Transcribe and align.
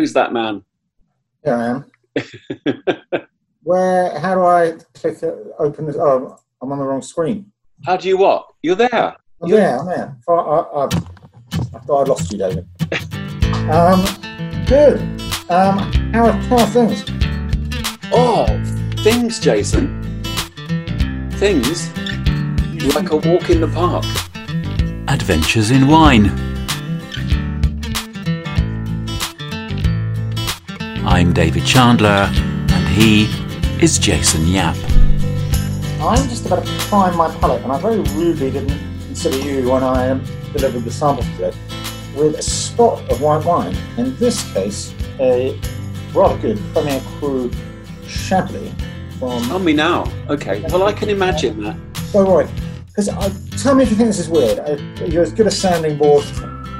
Who's 0.00 0.14
that 0.14 0.32
man? 0.32 0.64
Here 1.44 1.54
I 1.54 1.66
am. 1.66 3.18
Where? 3.62 4.18
How 4.18 4.34
do 4.34 4.40
I 4.46 4.78
click 4.94 5.22
uh, 5.22 5.32
open 5.58 5.84
this? 5.84 5.96
Oh, 5.96 6.38
I'm 6.62 6.72
on 6.72 6.78
the 6.78 6.86
wrong 6.86 7.02
screen. 7.02 7.52
How 7.84 7.98
do 7.98 8.08
you 8.08 8.16
what? 8.16 8.46
You're 8.62 8.76
there. 8.76 9.14
I'm 9.42 9.50
there. 9.50 9.78
I'm 9.78 9.84
there. 9.84 10.16
I, 10.26 10.32
I, 10.32 10.58
I, 10.58 10.84
I 10.86 11.78
thought 11.80 12.06
I 12.06 12.08
lost 12.08 12.32
you, 12.32 12.38
David. 12.38 12.66
um, 13.70 14.02
good. 14.64 15.02
Um, 15.50 15.92
how 16.14 16.28
are, 16.28 16.32
how 16.32 16.60
are 16.60 16.66
things? 16.68 17.04
Oh, 18.10 18.46
things, 19.04 19.38
Jason. 19.38 20.00
Things 21.32 21.94
like 22.94 23.10
a 23.10 23.16
walk 23.16 23.50
in 23.50 23.60
the 23.60 23.70
park. 23.74 24.06
Adventures 25.08 25.70
in 25.70 25.88
Wine. 25.88 26.49
I'm 31.20 31.34
David 31.34 31.66
Chandler, 31.66 32.30
and 32.32 32.88
he 32.88 33.24
is 33.78 33.98
Jason 33.98 34.46
Yapp. 34.46 34.74
I'm 36.00 36.26
just 36.30 36.46
about 36.46 36.64
to 36.64 36.72
prime 36.88 37.14
my 37.14 37.30
palate, 37.36 37.62
and 37.62 37.70
I 37.70 37.78
very 37.78 37.98
rudely 38.16 38.50
didn't 38.50 38.78
consider 39.04 39.36
you 39.36 39.70
when 39.70 39.82
I 39.82 40.08
um, 40.08 40.24
delivered 40.54 40.80
the 40.80 40.90
sample 40.90 41.22
today 41.36 41.52
with 42.16 42.38
a 42.38 42.42
spot 42.42 43.02
of 43.10 43.20
white 43.20 43.44
wine. 43.44 43.76
In 43.98 44.16
this 44.16 44.50
case, 44.54 44.94
a 45.18 45.60
rather 46.14 46.38
good 46.38 46.58
Premier 46.72 47.02
Cru 47.18 47.50
Chablis 48.08 48.72
from. 49.18 49.42
Tell 49.42 49.58
me 49.58 49.74
now. 49.74 50.10
Okay. 50.30 50.62
Well, 50.70 50.84
I 50.84 50.94
can 50.94 51.10
imagine 51.10 51.62
that. 51.64 51.76
Go 52.14 52.34
right. 52.34 52.48
Because 52.86 53.08
tell 53.62 53.74
me 53.74 53.82
if 53.82 53.90
you 53.90 53.96
think 53.96 54.08
this 54.08 54.20
is 54.20 54.30
weird. 54.30 54.58
I, 54.60 55.04
you're 55.04 55.24
as 55.24 55.34
good 55.34 55.48
a 55.48 55.50
sounding 55.50 55.98
board 55.98 56.24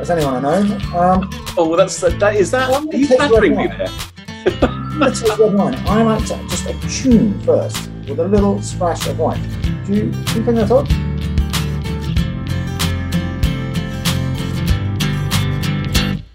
as 0.01 0.11
anyone 0.11 0.43
I 0.43 0.63
know. 0.63 0.99
Um, 0.99 1.31
Oh, 1.57 1.69
well, 1.69 1.77
that's 1.77 2.01
that. 2.01 2.37
Is 2.37 2.51
that? 2.53 2.71
I'm 2.71 2.89
Are 2.89 2.97
you 2.97 3.07
flattering 3.07 3.57
me 3.57 3.67
wine. 3.67 3.79
there? 3.79 3.89
To 4.45 5.13
take 5.13 5.39
red 5.39 5.55
wine. 5.55 5.75
I 5.87 6.03
like 6.03 6.25
to 6.27 6.37
just 6.49 7.03
tune 7.03 7.39
first 7.41 7.91
with 8.09 8.21
a 8.21 8.27
little 8.27 8.63
splash 8.63 9.07
of 9.07 9.19
white. 9.19 9.43
Do 9.85 9.95
you, 9.95 10.11
do 10.11 10.19
you 10.19 10.45
think 10.45 10.57
that's 10.57 10.71
odd? 10.71 10.89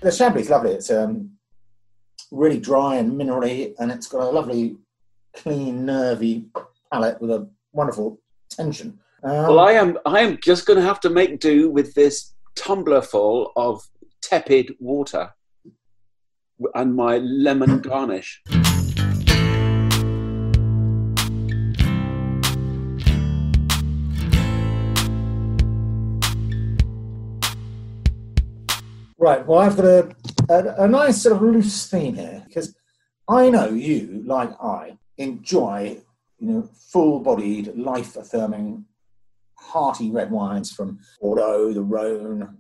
The 0.02 0.12
Chablis 0.12 0.44
is 0.44 0.50
lovely. 0.52 0.72
It's 0.72 0.92
um, 0.92 1.32
really 2.32 2.60
dry 2.60 2.98
and 2.98 3.14
minerally, 3.14 3.74
and 3.80 3.92
it's 3.92 4.08
got 4.08 4.22
a 4.22 4.30
lovely, 4.30 4.78
clean, 5.36 5.86
nervy 5.86 6.46
palate 6.92 7.20
with 7.20 7.32
a 7.32 7.50
wonderful 7.74 8.20
tension. 8.50 9.00
Um, 9.24 9.32
Well, 9.32 9.60
I 9.60 9.72
am. 9.72 9.98
I 10.06 10.20
am 10.20 10.38
just 10.44 10.68
going 10.68 10.78
to 10.78 10.86
have 10.86 11.00
to 11.02 11.10
make 11.10 11.40
do 11.40 11.72
with 11.72 11.96
this 11.96 12.34
tumbler 12.56 13.02
full 13.02 13.52
of 13.56 13.82
tepid 14.22 14.76
water 14.80 15.32
and 16.74 16.96
my 16.96 17.18
lemon 17.18 17.80
garnish. 17.80 18.42
Right. 29.18 29.48
Well, 29.48 29.60
I've 29.60 29.76
got 29.76 29.86
a, 29.86 30.16
a, 30.50 30.84
a 30.84 30.88
nice 30.88 31.24
sort 31.24 31.36
of 31.36 31.42
loose 31.42 31.88
theme 31.88 32.16
here 32.16 32.44
because 32.48 32.76
I 33.28 33.50
know 33.50 33.70
you, 33.70 34.22
like 34.26 34.52
I, 34.62 34.98
enjoy 35.18 35.98
you 36.38 36.48
know 36.48 36.70
full-bodied, 36.92 37.76
life-affirming, 37.76 38.86
hearty 39.56 40.12
red 40.12 40.32
wines 40.32 40.72
from 40.72 41.00
Bordeaux, 41.20 41.74
the 41.74 41.82
Rhone, 41.82 42.58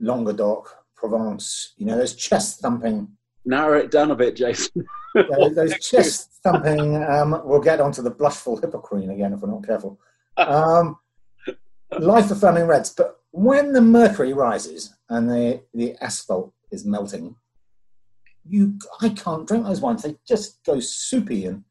Languedoc, 0.00 0.74
Provence. 0.96 1.74
You 1.76 1.86
know 1.86 1.96
those 1.96 2.14
chest-thumping, 2.14 3.08
Narrow 3.48 3.78
it 3.78 3.90
down 3.90 4.10
a 4.10 4.14
bit, 4.14 4.36
Jason. 4.36 4.84
those, 5.14 5.54
those 5.54 5.78
chest-thumping. 5.78 7.02
Um, 7.02 7.40
we'll 7.44 7.62
get 7.62 7.80
onto 7.80 8.02
the 8.02 8.10
blushful 8.10 8.58
hippocrene 8.58 9.08
again 9.08 9.32
if 9.32 9.40
we're 9.40 9.50
not 9.50 9.66
careful. 9.66 9.98
Um, 10.36 10.98
life-affirming 11.98 12.66
reds, 12.66 12.90
but 12.90 13.20
when 13.30 13.72
the 13.72 13.80
mercury 13.80 14.34
rises 14.34 14.94
and 15.08 15.30
the, 15.30 15.62
the 15.72 15.96
asphalt 16.02 16.52
is 16.70 16.84
melting, 16.84 17.36
you 18.46 18.78
I 19.00 19.08
can't 19.10 19.46
drink 19.46 19.64
those 19.64 19.80
wines. 19.80 20.02
They 20.02 20.16
just 20.26 20.62
go 20.64 20.78
soupy 20.80 21.46
and 21.46 21.64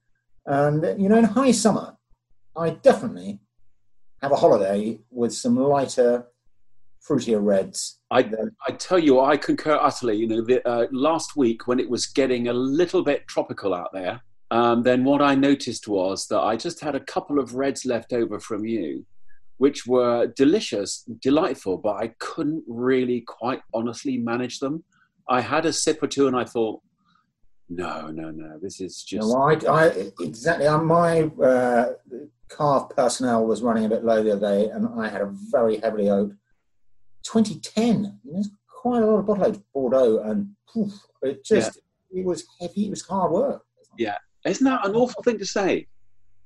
and 0.45 0.99
you 0.99 1.09
know 1.09 1.17
in 1.17 1.25
high 1.25 1.51
summer, 1.51 1.97
I 2.55 2.71
definitely 2.71 3.39
have 4.21 4.31
a 4.31 4.35
holiday 4.35 4.99
with 5.11 5.33
some 5.33 5.57
lighter, 5.57 6.27
fruitier 7.07 7.43
reds. 7.43 7.96
I, 8.09 8.29
I 8.67 8.71
tell 8.73 8.99
you, 8.99 9.19
I 9.19 9.37
concur 9.37 9.77
utterly. 9.81 10.15
You 10.15 10.27
know, 10.27 10.41
the, 10.41 10.67
uh, 10.67 10.87
last 10.91 11.35
week 11.35 11.67
when 11.67 11.79
it 11.79 11.89
was 11.89 12.05
getting 12.07 12.47
a 12.47 12.53
little 12.53 13.03
bit 13.03 13.27
tropical 13.27 13.73
out 13.73 13.89
there, 13.93 14.21
um, 14.49 14.83
then 14.83 15.03
what 15.03 15.21
I 15.21 15.35
noticed 15.35 15.87
was 15.87 16.27
that 16.27 16.39
I 16.39 16.55
just 16.55 16.79
had 16.79 16.95
a 16.95 17.01
couple 17.01 17.37
of 17.37 17.55
reds 17.55 17.85
left 17.85 18.13
over 18.13 18.39
from 18.39 18.65
you, 18.65 19.05
which 19.57 19.85
were 19.85 20.27
delicious, 20.27 21.03
delightful, 21.21 21.77
but 21.77 21.97
I 21.97 22.13
couldn't 22.19 22.63
really 22.67 23.21
quite 23.21 23.59
honestly 23.73 24.17
manage 24.17 24.59
them. 24.59 24.83
I 25.29 25.41
had 25.41 25.65
a 25.65 25.73
sip 25.73 26.01
or 26.01 26.07
two 26.07 26.27
and 26.27 26.35
I 26.35 26.45
thought, 26.45 26.81
no, 27.69 28.07
no, 28.07 28.31
no, 28.31 28.57
this 28.61 28.79
is 28.79 29.03
just. 29.03 29.27
know, 29.27 29.35
I, 29.35 29.87
I 29.87 30.11
exactly. 30.21 30.67
uh, 30.67 30.77
My 30.77 31.23
uh, 31.23 31.93
carve 32.47 32.89
personnel 32.91 33.45
was 33.45 33.61
running 33.61 33.83
a 33.83 33.89
bit 33.89 34.05
low 34.05 34.23
the 34.23 34.31
other 34.31 34.39
day, 34.39 34.69
and 34.69 34.87
I 34.97 35.09
had 35.09 35.19
a 35.19 35.29
very 35.51 35.77
heavily 35.79 36.09
oaked 36.09 36.35
2010. 37.27 38.19
You 38.23 38.33
know, 38.33 38.43
quite 38.67 39.03
a 39.03 39.05
lot 39.05 39.19
of 39.19 39.25
bottle 39.25 39.45
aged 39.45 39.61
Bordeaux, 39.73 40.19
and 40.19 40.49
poof, 40.71 40.93
it 41.21 41.43
just 41.43 41.79
it 42.11 42.25
was 42.25 42.45
heavy. 42.59 42.87
It 42.87 42.91
was 42.91 43.01
hard 43.01 43.31
work. 43.31 43.63
Yeah, 43.97 44.17
isn't 44.45 44.65
that 44.65 44.85
an 44.85 44.95
awful 44.95 45.23
thing 45.23 45.37
to 45.39 45.45
say? 45.45 45.87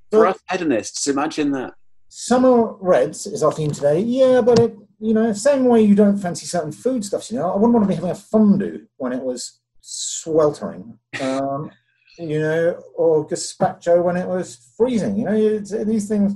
For 0.09 0.25
us 0.28 0.40
hedonists, 0.47 1.08
imagine 1.08 1.52
that. 1.52 1.74
Summer 2.09 2.74
reds 2.81 3.25
is 3.25 3.44
our 3.44 3.53
theme 3.53 3.72
today. 3.72 4.02
Yeah, 4.02 4.42
but 4.42 4.59
it, 4.59 4.75
you 5.00 5.14
know, 5.14 5.31
same 5.31 5.66
way 5.66 5.81
you 5.81 5.96
don't 5.96 6.18
fancy 6.18 6.46
certain 6.46 6.74
foodstuffs. 6.74 7.31
You 7.31 7.38
know, 7.38 7.52
I 7.52 7.56
wouldn't 7.56 7.74
want 7.74 7.86
to 7.86 7.88
be 7.88 7.96
having 7.96 8.09
a 8.09 8.16
fondue 8.16 8.88
when 8.98 9.13
it 9.13 9.22
was 9.22 9.62
sweltering. 9.80 11.00
Um, 11.22 11.72
you 12.18 12.40
know, 12.40 12.84
or 12.96 13.28
gazpacho 13.28 14.03
when 14.03 14.18
it 14.18 14.28
was 14.28 14.74
freezing. 14.75 15.16
You 15.16 15.25
know, 15.25 15.59
these 15.59 16.09
things 16.09 16.36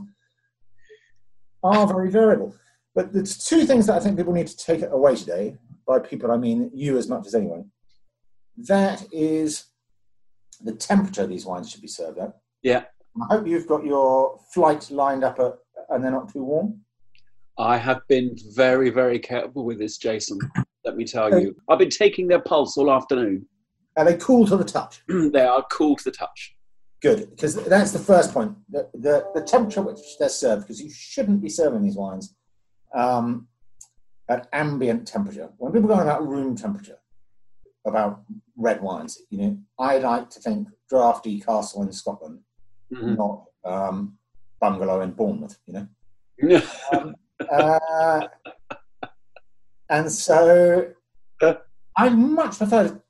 are 1.64 1.88
very 1.88 2.10
variable. 2.10 2.56
But 2.96 3.12
there's 3.12 3.38
two 3.38 3.66
things 3.66 3.88
that 3.88 3.98
I 3.98 4.00
think 4.00 4.18
people 4.18 4.34
need 4.34 4.48
to 4.48 4.58
take 4.58 4.82
away 4.84 5.18
today. 5.18 5.58
By 5.86 6.00
people, 6.00 6.32
I 6.32 6.38
mean 6.38 6.72
you 6.74 6.98
as 6.98 7.10
much 7.10 7.28
as 7.28 7.36
anyone. 7.36 7.70
That 8.58 9.06
is 9.12 9.66
the 10.64 10.72
temperature 10.72 11.28
these 11.28 11.46
wines 11.46 11.70
should 11.70 11.82
be 11.82 11.90
served 11.90 12.18
at. 12.18 12.34
Yeah. 12.64 12.86
I 13.22 13.36
hope 13.36 13.48
you've 13.48 13.68
got 13.68 13.86
your 13.86 14.40
flight 14.54 14.90
lined 14.90 15.24
up 15.26 15.40
at, 15.40 15.58
and 15.90 16.04
they're 16.04 16.12
not 16.12 16.32
too 16.32 16.44
warm. 16.44 16.80
I 17.58 17.78
have 17.78 18.00
been 18.08 18.36
very, 18.56 18.90
very 18.90 19.20
careful 19.20 19.66
with 19.66 19.78
this, 19.78 19.98
Jason. 19.98 20.40
Let 20.86 20.96
me 20.96 21.06
tell 21.06 21.40
you. 21.40 21.56
I've 21.70 21.80
been 21.80 21.90
taking 21.90 22.28
their 22.28 22.42
pulse 22.42 22.78
all 22.78 22.92
afternoon. 22.92 23.46
Are 23.98 24.06
they 24.06 24.18
cool 24.18 24.48
to 24.48 24.58
the 24.58 24.64
touch? 24.64 25.02
they 25.08 25.46
are 25.46 25.64
cool 25.72 25.96
to 25.98 26.04
the 26.06 26.12
touch. 26.12 26.56
Good, 27.02 27.30
because 27.30 27.56
that's 27.66 27.92
the 27.92 28.00
first 28.00 28.34
point. 28.34 28.56
The, 28.70 28.90
the, 28.94 29.26
the 29.36 29.42
temperature 29.42 29.82
at 29.82 29.86
which 29.86 30.00
they're 30.20 30.30
served, 30.30 30.64
because 30.64 30.82
you 30.82 30.90
shouldn't 30.92 31.42
be 31.42 31.50
serving 31.50 31.84
these 31.84 31.96
wines 31.96 32.36
um, 32.96 33.48
at 34.30 34.48
ambient 34.54 35.08
temperature. 35.08 35.50
When 35.58 35.72
people 35.72 35.88
go 35.90 35.96
on 35.96 36.02
about 36.04 36.28
room 36.28 36.56
temperature, 36.56 36.98
about 37.86 38.22
red 38.58 38.82
wines, 38.82 39.22
you 39.30 39.38
know, 39.38 39.58
I 39.78 40.00
like 40.00 40.30
to 40.32 40.40
think 40.40 40.70
drafty 40.90 41.40
castle 41.40 41.84
in 41.84 41.92
Scotland, 41.92 42.40
Mhm. 42.92 43.16
not 43.18 43.46
um, 43.64 44.18
bungalow 44.60 45.02
in 45.02 45.12
Bournemouth, 45.12 45.60
you 45.68 45.74
know. 45.74 45.88
Um, 46.92 47.16
uh, 47.52 48.28
and 49.90 50.12
so 50.12 50.94
I 51.96 52.10
much 52.10 52.58
prefer 52.58 52.88
to 52.90 53.02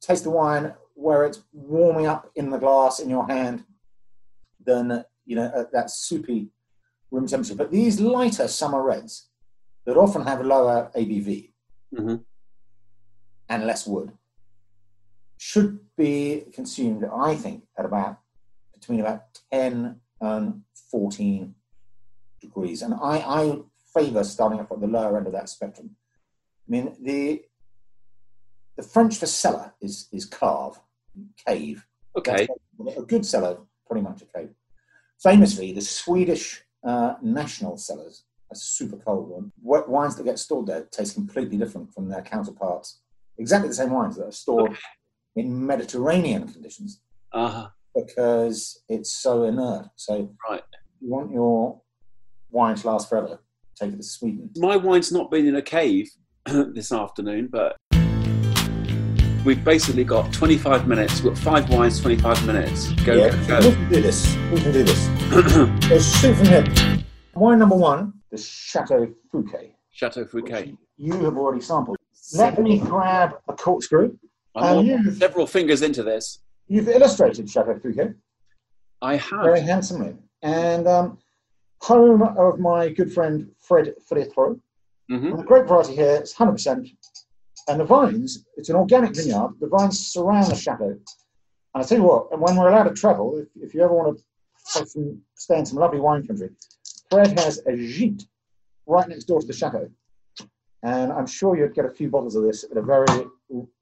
taste 0.00 0.24
the 0.24 0.30
wine 0.30 0.74
where 0.94 1.24
it's 1.24 1.42
warming 1.52 2.06
up 2.06 2.30
in 2.34 2.50
the 2.50 2.58
glass 2.58 2.98
in 3.00 3.08
your 3.10 3.26
hand 3.26 3.64
than 4.64 5.04
you 5.24 5.36
know 5.36 5.50
at 5.54 5.72
that 5.72 5.90
soupy 5.90 6.50
room 7.10 7.26
temperature. 7.26 7.54
But 7.54 7.70
these 7.70 8.00
lighter 8.00 8.48
summer 8.48 8.82
reds 8.82 9.28
that 9.86 9.96
often 9.96 10.22
have 10.22 10.44
lower 10.44 10.90
ABV 10.94 11.52
Mhm. 11.94 12.24
and 13.48 13.66
less 13.66 13.86
wood 13.86 14.12
should 15.38 15.80
be 15.96 16.42
consumed, 16.52 17.04
I 17.04 17.34
think, 17.36 17.66
at 17.78 17.84
about 17.84 18.18
between 18.74 19.00
about 19.00 19.22
10 19.50 20.00
and 20.20 20.64
14 20.90 21.54
degrees. 22.40 22.82
And 22.82 22.94
I, 22.94 23.18
I 23.18 23.62
favor 23.94 24.22
starting 24.24 24.60
off 24.60 24.70
at 24.72 24.80
the 24.80 24.86
lower 24.86 25.16
end 25.16 25.26
of 25.26 25.32
that 25.32 25.48
spectrum. 25.48 25.96
I 26.66 26.70
mean, 26.70 26.96
the 27.00 27.44
the 28.76 28.82
French 28.84 29.16
for 29.16 29.26
cellar 29.26 29.74
is 29.80 30.08
is 30.12 30.24
carve, 30.24 30.78
cave. 31.46 31.84
Okay. 32.16 32.46
That's 32.78 32.96
a 32.98 33.02
good 33.02 33.24
cellar, 33.26 33.58
pretty 33.86 34.02
much 34.02 34.22
a 34.22 34.26
cave. 34.26 34.54
Famously, 35.20 35.72
the 35.72 35.80
Swedish 35.80 36.64
uh, 36.88 37.14
national 37.22 37.76
cellars, 37.76 38.24
a 38.50 38.56
super 38.56 38.96
cold 38.96 39.28
one, 39.28 39.52
wi- 39.62 39.86
wines 39.94 40.14
that 40.16 40.24
get 40.24 40.38
stored 40.38 40.66
there 40.66 40.82
taste 40.98 41.14
completely 41.14 41.56
different 41.62 41.92
from 41.94 42.08
their 42.08 42.22
counterparts 42.22 43.00
exactly 43.38 43.68
the 43.68 43.74
same 43.82 43.90
wines 43.90 44.16
that 44.16 44.26
are 44.26 44.32
stored 44.32 44.76
in 45.36 45.46
Mediterranean 45.66 46.42
conditions 46.54 47.00
Uh, 47.32 47.66
because 47.94 48.82
it's 48.88 49.12
so 49.12 49.44
inert. 49.44 49.86
So 49.96 50.12
right. 50.48 50.62
you 51.00 51.08
want 51.10 51.30
your 51.32 51.80
wine 52.50 52.76
to 52.76 52.86
last 52.86 53.08
forever. 53.08 53.38
Take 53.78 53.92
it 53.92 53.96
to 53.98 54.02
Sweden. 54.02 54.50
My 54.56 54.76
wine's 54.76 55.12
not 55.12 55.30
been 55.30 55.46
in 55.46 55.56
a 55.56 55.62
cave 55.62 56.10
this 56.46 56.90
afternoon, 56.90 57.48
but 57.58 57.76
we've 59.44 59.62
basically 59.64 60.04
got 60.04 60.32
25 60.32 60.88
minutes. 60.88 61.22
We've 61.22 61.34
got 61.34 61.42
five 61.42 61.70
wines, 61.70 62.00
25 62.00 62.46
minutes. 62.46 62.90
Go, 63.04 63.14
yeah, 63.14 63.30
go, 63.30 63.38
we 63.38 63.46
go. 63.46 63.60
can 63.72 63.88
do 63.92 64.02
this. 64.02 64.34
We 64.52 64.60
can 64.60 64.72
do 64.72 64.82
this. 64.84 65.17
Let's 65.30 66.18
shoot 66.20 66.34
from 66.36 66.46
here. 66.46 66.64
Wine 67.34 67.58
number 67.58 67.76
one, 67.76 68.14
the 68.30 68.38
Chateau 68.38 69.06
Fouquet. 69.30 69.74
Chateau 69.90 70.24
Fouquet. 70.24 70.74
You 70.96 71.12
have 71.24 71.36
already 71.36 71.60
sampled. 71.60 71.98
Let 72.34 72.58
me 72.60 72.78
grab 72.78 73.34
a 73.46 73.52
corkscrew. 73.52 74.16
I'm 74.56 74.88
And 74.88 75.14
several 75.16 75.46
fingers 75.46 75.82
into 75.82 76.02
this. 76.02 76.40
You've 76.66 76.88
illustrated 76.88 77.48
Chateau 77.48 77.78
Fouquet 77.78 78.14
I 79.02 79.16
have. 79.16 79.42
very 79.44 79.60
handsomely. 79.60 80.16
And 80.42 80.88
um, 80.88 81.18
home 81.82 82.22
of 82.22 82.58
my 82.58 82.88
good 82.88 83.12
friend 83.12 83.50
Fred 83.60 83.94
Filliatreau. 84.10 84.58
Mhm. 85.10 85.30
And 85.30 85.38
the 85.38 85.44
grape 85.44 85.66
variety 85.66 85.94
here 85.94 86.22
is 86.22 86.32
100%. 86.32 86.88
And 87.68 87.80
the 87.80 87.84
vines, 87.84 88.46
it's 88.56 88.70
an 88.70 88.76
organic 88.76 89.14
vineyard. 89.14 89.50
The 89.60 89.68
vines 89.68 90.08
surround 90.08 90.50
the 90.50 90.54
chateau. 90.56 90.88
And 90.88 91.02
I 91.74 91.82
tell 91.82 91.98
you 91.98 92.04
what, 92.04 92.28
and 92.32 92.40
when 92.40 92.56
we're 92.56 92.70
allowed 92.70 92.84
to 92.84 92.94
travel, 92.94 93.36
if, 93.38 93.48
if 93.62 93.74
you 93.74 93.82
ever 93.84 93.92
want 93.94 94.16
to 94.16 94.24
some, 94.68 95.20
stay 95.34 95.58
in 95.58 95.66
some 95.66 95.78
lovely 95.78 96.00
wine 96.00 96.26
country, 96.26 96.50
Fred 97.10 97.38
has 97.38 97.58
a 97.66 97.72
gîte 97.72 98.26
right 98.86 99.08
next 99.08 99.24
door 99.24 99.40
to 99.40 99.46
the 99.46 99.52
chateau. 99.52 99.88
And 100.82 101.12
I'm 101.12 101.26
sure 101.26 101.56
you'd 101.56 101.74
get 101.74 101.86
a 101.86 101.90
few 101.90 102.08
bottles 102.08 102.36
of 102.36 102.44
this 102.44 102.64
at 102.64 102.76
a 102.76 102.82
very 102.82 103.06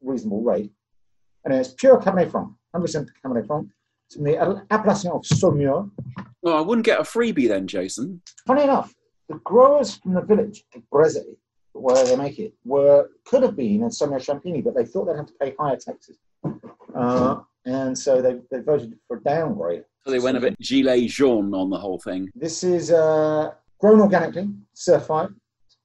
reasonable 0.00 0.42
rate. 0.42 0.72
And 1.44 1.52
it's 1.54 1.74
pure 1.74 2.00
Cabernet 2.00 2.30
Franc, 2.30 2.52
100% 2.74 3.08
Cabernet 3.24 3.46
Franc. 3.46 3.68
It's 4.06 4.16
from 4.16 4.24
the 4.24 4.64
appellation 4.70 5.10
of 5.10 5.22
Saumur. 5.22 5.90
Well, 6.42 6.56
I 6.56 6.60
wouldn't 6.60 6.86
get 6.86 7.00
a 7.00 7.02
freebie 7.02 7.48
then, 7.48 7.66
Jason. 7.66 8.22
Funny 8.46 8.62
enough, 8.62 8.94
the 9.28 9.34
growers 9.36 9.96
from 9.96 10.14
the 10.14 10.20
village 10.20 10.64
of 10.74 10.82
Breze, 10.92 11.24
where 11.72 12.04
they 12.04 12.16
make 12.16 12.38
it, 12.38 12.54
were 12.64 13.08
could 13.24 13.42
have 13.42 13.56
been 13.56 13.82
in 13.82 13.88
Saumur 13.90 14.20
Champigny, 14.24 14.62
but 14.62 14.74
they 14.74 14.84
thought 14.84 15.06
they'd 15.06 15.16
have 15.16 15.26
to 15.26 15.32
pay 15.40 15.54
higher 15.58 15.76
taxes. 15.76 16.16
Uh, 16.94 17.40
and 17.66 17.96
so 17.96 18.22
they, 18.22 18.40
they 18.50 18.62
voted 18.62 18.94
for 19.06 19.18
a 19.18 19.22
downgrade. 19.22 19.84
So 20.04 20.10
they 20.10 20.18
went 20.18 20.36
a 20.36 20.40
bit 20.40 20.58
gilet 20.60 21.10
jaune 21.10 21.52
on 21.52 21.68
the 21.68 21.78
whole 21.78 21.98
thing. 21.98 22.30
This 22.34 22.64
is 22.64 22.90
uh, 22.90 23.52
grown 23.78 24.00
organically, 24.00 24.48
certified, 24.72 25.28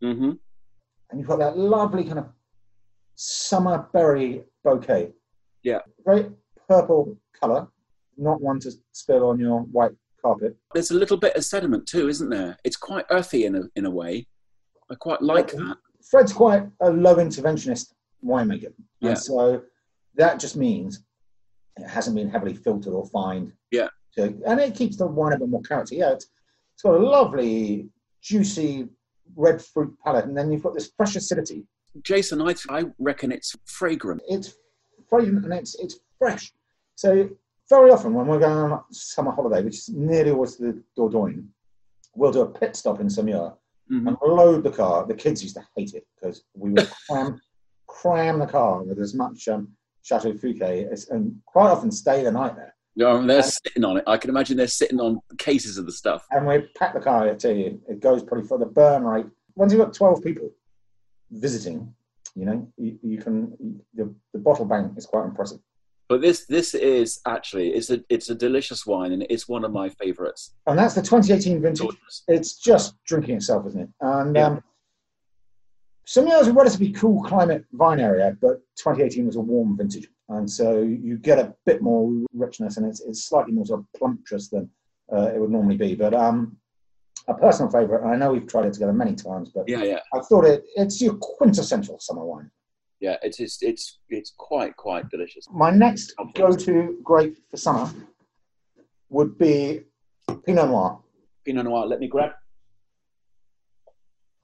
hmm 0.01 0.31
and 1.11 1.19
you've 1.19 1.27
got 1.27 1.39
that 1.39 1.57
lovely 1.57 2.05
kind 2.05 2.19
of 2.19 2.29
summer 3.15 3.87
berry 3.93 4.43
bouquet. 4.63 5.11
Yeah. 5.63 5.79
Very 6.05 6.31
purple 6.67 7.17
colour, 7.39 7.67
not 8.17 8.41
one 8.41 8.59
to 8.61 8.71
spill 8.93 9.27
on 9.27 9.39
your 9.39 9.59
white 9.59 9.91
carpet. 10.21 10.55
There's 10.73 10.91
a 10.91 10.95
little 10.95 11.17
bit 11.17 11.35
of 11.35 11.43
sediment 11.43 11.85
too, 11.87 12.07
isn't 12.07 12.29
there? 12.29 12.57
It's 12.63 12.77
quite 12.77 13.05
earthy 13.09 13.45
in 13.45 13.55
a, 13.55 13.63
in 13.75 13.85
a 13.85 13.91
way. 13.91 14.27
I 14.89 14.95
quite 14.95 15.21
like 15.21 15.51
that. 15.51 15.77
Fred's 16.09 16.33
quite 16.33 16.63
a 16.81 16.89
low 16.89 17.15
interventionist 17.15 17.93
winemaker. 18.23 18.73
Yeah. 19.01 19.09
And 19.09 19.17
so 19.17 19.63
that 20.15 20.39
just 20.39 20.55
means 20.55 21.03
it 21.77 21.87
hasn't 21.87 22.15
been 22.15 22.29
heavily 22.29 22.53
filtered 22.53 22.93
or 22.93 23.05
fined. 23.07 23.51
Yeah. 23.71 23.87
So, 24.11 24.33
and 24.45 24.59
it 24.59 24.75
keeps 24.75 24.97
the 24.97 25.07
wine 25.07 25.33
a 25.33 25.39
bit 25.39 25.49
more 25.49 25.61
character. 25.61 25.95
Yeah, 25.95 26.11
it's, 26.11 26.27
it's 26.73 26.83
got 26.83 26.95
a 26.95 26.97
lovely, 26.97 27.89
juicy 28.21 28.89
red 29.35 29.61
fruit 29.61 29.95
palate, 30.03 30.25
and 30.25 30.35
then 30.37 30.51
you've 30.51 30.63
got 30.63 30.73
this 30.73 30.91
fresh 30.97 31.15
acidity. 31.15 31.65
Jason, 32.03 32.41
I, 32.41 32.55
I 32.69 32.85
reckon 32.99 33.31
it's 33.31 33.55
fragrant. 33.65 34.21
It's 34.27 34.53
fragrant 35.09 35.43
and 35.45 35.53
it's 35.53 35.75
it's 35.75 35.99
fresh. 36.17 36.51
So 36.95 37.29
very 37.69 37.91
often 37.91 38.13
when 38.13 38.27
we're 38.27 38.39
going 38.39 38.71
on 38.71 38.71
a 38.73 38.81
summer 38.91 39.31
holiday, 39.31 39.63
which 39.63 39.75
is 39.77 39.89
nearly 39.89 40.31
always 40.31 40.57
the 40.57 40.81
Dordogne, 40.97 41.45
we'll 42.15 42.31
do 42.31 42.41
a 42.41 42.49
pit 42.49 42.75
stop 42.75 42.99
in 42.99 43.07
Saumur 43.07 43.55
Mhm. 43.91 44.07
and 44.07 44.17
load 44.25 44.63
the 44.63 44.71
car. 44.71 45.05
The 45.05 45.13
kids 45.13 45.43
used 45.43 45.55
to 45.55 45.67
hate 45.75 45.93
it 45.93 46.07
because 46.15 46.43
we 46.53 46.71
would 46.71 46.89
cram, 47.09 47.41
cram 47.87 48.39
the 48.39 48.47
car 48.47 48.83
with 48.83 48.99
as 48.99 49.13
much 49.13 49.47
um, 49.49 49.69
Chateau 50.03 50.33
Fouquet 50.33 50.87
and 51.09 51.35
quite 51.45 51.69
often 51.69 51.91
stay 51.91 52.23
the 52.23 52.31
night 52.31 52.55
there. 52.55 52.75
Yeah, 52.95 53.23
they're 53.25 53.43
sitting 53.43 53.85
on 53.85 53.97
it. 53.97 54.03
I 54.05 54.17
can 54.17 54.29
imagine 54.29 54.57
they're 54.57 54.67
sitting 54.67 54.99
on 54.99 55.19
cases 55.37 55.77
of 55.77 55.85
the 55.85 55.91
stuff. 55.93 56.25
And 56.31 56.45
we 56.45 56.59
pack 56.75 56.93
the 56.93 56.99
car, 56.99 57.29
I 57.29 57.35
tell 57.35 57.55
you, 57.55 57.79
it 57.87 58.01
goes 58.01 58.21
probably 58.23 58.45
for 58.47 58.57
the 58.57 58.65
burn 58.65 59.03
rate. 59.05 59.27
Once 59.55 59.71
you've 59.71 59.81
got 59.81 59.93
12 59.93 60.21
people 60.23 60.49
visiting, 61.29 61.93
you 62.35 62.45
know, 62.45 62.67
you, 62.77 62.99
you 63.01 63.17
can, 63.17 63.79
the, 63.93 64.13
the 64.33 64.39
bottle 64.39 64.65
bank 64.65 64.97
is 64.97 65.05
quite 65.05 65.25
impressive. 65.25 65.59
But 66.09 66.19
this 66.19 66.45
this 66.45 66.73
is 66.73 67.21
actually 67.25 67.69
it's 67.69 67.89
a 67.89 68.03
it's 68.09 68.29
a 68.29 68.35
delicious 68.35 68.85
wine 68.85 69.13
and 69.13 69.25
it's 69.29 69.47
one 69.47 69.63
of 69.63 69.71
my 69.71 69.87
favourites. 69.87 70.51
And 70.67 70.77
that's 70.77 70.93
the 70.93 71.01
2018 71.01 71.61
vintage. 71.61 71.87
It's 72.27 72.55
just 72.57 73.01
drinking 73.05 73.37
itself, 73.37 73.65
isn't 73.67 73.79
it? 73.83 73.89
And 74.01 74.35
Yeah. 74.35 74.47
um, 74.47 74.63
Saumur 76.07 76.41
is 76.41 76.47
a 76.47 76.53
relatively 76.53 76.91
cool 76.91 77.23
climate 77.23 77.65
vine 77.73 77.99
area, 77.99 78.35
but 78.41 78.57
2018 78.77 79.25
was 79.27 79.35
a 79.35 79.39
warm 79.41 79.77
vintage. 79.77 80.07
And 80.29 80.49
so 80.49 80.81
you 80.81 81.17
get 81.17 81.39
a 81.39 81.53
bit 81.65 81.81
more 81.81 82.11
richness 82.33 82.77
and 82.77 82.85
it's, 82.85 83.01
it's 83.01 83.25
slightly 83.25 83.53
more 83.53 83.65
sort 83.65 83.81
of 83.81 83.85
plumptuous 83.97 84.49
than 84.49 84.69
uh, 85.13 85.31
it 85.33 85.39
would 85.39 85.51
normally 85.51 85.77
be. 85.77 85.93
But 85.95 86.13
um, 86.13 86.57
a 87.27 87.33
personal 87.33 87.71
favourite, 87.71 88.01
and 88.03 88.11
I 88.11 88.15
know 88.17 88.31
we've 88.33 88.47
tried 88.47 88.65
it 88.65 88.73
together 88.73 88.93
many 88.93 89.13
times, 89.13 89.51
but 89.53 89.67
Yeah, 89.67 89.83
yeah, 89.83 89.99
I 90.13 90.19
thought 90.21 90.45
it, 90.45 90.63
it's 90.75 91.01
your 91.01 91.15
quintessential 91.15 91.99
summer 91.99 92.25
wine. 92.25 92.49
yeah. 92.99 93.17
It's 93.21 93.39
it's 93.39 93.61
it's 93.61 93.99
it's 94.09 94.33
quite 94.37 94.75
quite 94.77 95.09
delicious. 95.09 95.45
My 95.51 95.69
next 95.69 96.13
go-to 96.33 96.97
grape 97.03 97.37
for 97.49 97.57
summer 97.57 97.91
would 99.09 99.37
be 99.37 99.81
Pinot 100.45 100.69
Noir. 100.69 100.99
Pinot 101.45 101.65
Noir. 101.65 101.85
Let 101.85 101.99
me 101.99 102.07
grab. 102.07 102.31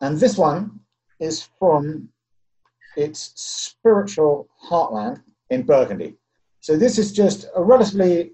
And 0.01 0.19
this 0.19 0.37
one 0.37 0.79
is 1.19 1.49
from 1.59 2.09
its 2.95 3.31
spiritual 3.35 4.47
heartland 4.63 5.21
in 5.49 5.63
Burgundy. 5.63 6.15
So 6.61 6.77
this 6.77 6.97
is 6.97 7.11
just 7.11 7.47
a 7.55 7.63
relatively 7.63 8.33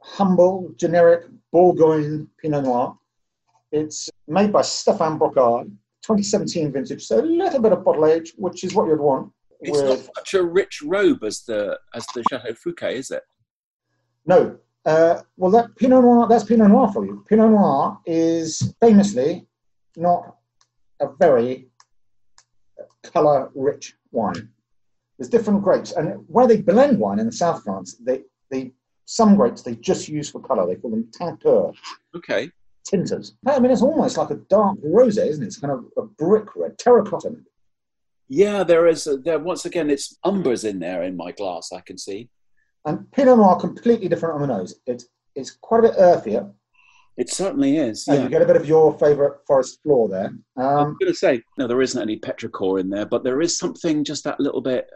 humble, 0.00 0.72
generic 0.76 1.24
Bourgogne 1.52 2.28
Pinot 2.40 2.64
Noir. 2.64 2.96
It's 3.72 4.08
made 4.28 4.52
by 4.52 4.62
Stéphane 4.62 5.18
Brocard, 5.18 5.64
2017 6.02 6.72
vintage, 6.72 7.04
so 7.04 7.20
a 7.20 7.22
little 7.22 7.60
bit 7.60 7.72
of 7.72 7.84
bottle 7.84 8.06
age, 8.06 8.32
which 8.36 8.62
is 8.62 8.74
what 8.74 8.86
you'd 8.86 9.00
want. 9.00 9.32
It's 9.60 9.80
not 9.80 10.16
such 10.16 10.34
a 10.34 10.42
rich 10.42 10.82
robe 10.82 11.24
as 11.24 11.40
the 11.42 11.78
as 11.94 12.06
the 12.14 12.22
Chateau 12.30 12.54
Fouquet, 12.54 12.96
is 12.96 13.10
it? 13.10 13.22
no, 14.26 14.58
uh, 14.86 15.20
well, 15.36 15.50
that 15.50 15.74
Pinot 15.76 16.02
Noir, 16.02 16.26
that's 16.28 16.44
Pinot 16.44 16.68
Noir 16.68 16.92
for 16.92 17.04
you. 17.06 17.24
Pinot 17.28 17.50
Noir 17.50 17.98
is 18.04 18.74
famously 18.80 19.46
not 19.96 20.36
a 21.00 21.08
very 21.18 21.68
color-rich 23.12 23.94
wine. 24.12 24.48
There's 25.18 25.28
different 25.28 25.62
grapes, 25.62 25.92
and 25.92 26.24
where 26.28 26.46
they 26.46 26.60
blend 26.60 26.98
wine 26.98 27.18
in 27.20 27.26
the 27.26 27.32
south 27.32 27.58
of 27.58 27.62
France, 27.64 27.96
they, 28.04 28.22
they 28.50 28.72
some 29.06 29.36
grapes 29.36 29.62
they 29.62 29.76
just 29.76 30.08
use 30.08 30.30
for 30.30 30.40
color. 30.40 30.66
They 30.66 30.76
call 30.76 30.90
them 30.90 31.08
teintures, 31.12 31.76
Okay. 32.16 32.50
tinters. 32.90 33.32
I 33.46 33.58
mean, 33.60 33.70
it's 33.70 33.82
almost 33.82 34.16
like 34.16 34.30
a 34.30 34.36
dark 34.36 34.78
rosé, 34.80 35.26
isn't 35.28 35.42
it? 35.42 35.46
It's 35.46 35.58
kind 35.58 35.72
of 35.72 35.84
a 35.96 36.02
brick 36.02 36.56
red, 36.56 36.78
terracotta. 36.78 37.36
Yeah, 38.28 38.64
there 38.64 38.86
is. 38.86 39.06
A, 39.06 39.18
there 39.18 39.38
once 39.38 39.66
again, 39.66 39.90
it's 39.90 40.18
umbers 40.24 40.64
in 40.64 40.78
there 40.78 41.02
in 41.02 41.16
my 41.16 41.30
glass. 41.32 41.70
I 41.72 41.80
can 41.80 41.98
see. 41.98 42.30
And 42.86 43.10
Pinot 43.12 43.36
Noir 43.36 43.56
completely 43.60 44.08
different 44.08 44.34
on 44.36 44.40
the 44.40 44.46
nose. 44.56 44.80
It's 44.86 45.06
it's 45.34 45.50
quite 45.50 45.80
a 45.80 45.88
bit 45.88 45.94
earthier. 45.98 46.50
It 47.16 47.30
certainly 47.30 47.76
is. 47.76 48.08
And 48.08 48.16
Yeah. 48.18 48.22
you 48.24 48.28
get 48.28 48.42
a 48.42 48.46
bit 48.46 48.56
of 48.56 48.66
your 48.66 48.98
favourite 48.98 49.34
forest 49.46 49.80
floor 49.82 50.08
there. 50.08 50.32
I'm 50.56 50.64
Um, 50.78 50.96
going 50.98 51.12
to 51.12 51.14
say 51.14 51.42
no. 51.58 51.66
There 51.68 51.80
isn't 51.82 52.00
any 52.00 52.18
petrichor 52.18 52.80
in 52.80 52.90
there, 52.90 53.06
but 53.06 53.22
there 53.22 53.40
is 53.40 53.56
something 53.56 54.02
just 54.04 54.24
that 54.24 54.40
little 54.40 54.60
bit. 54.60 54.88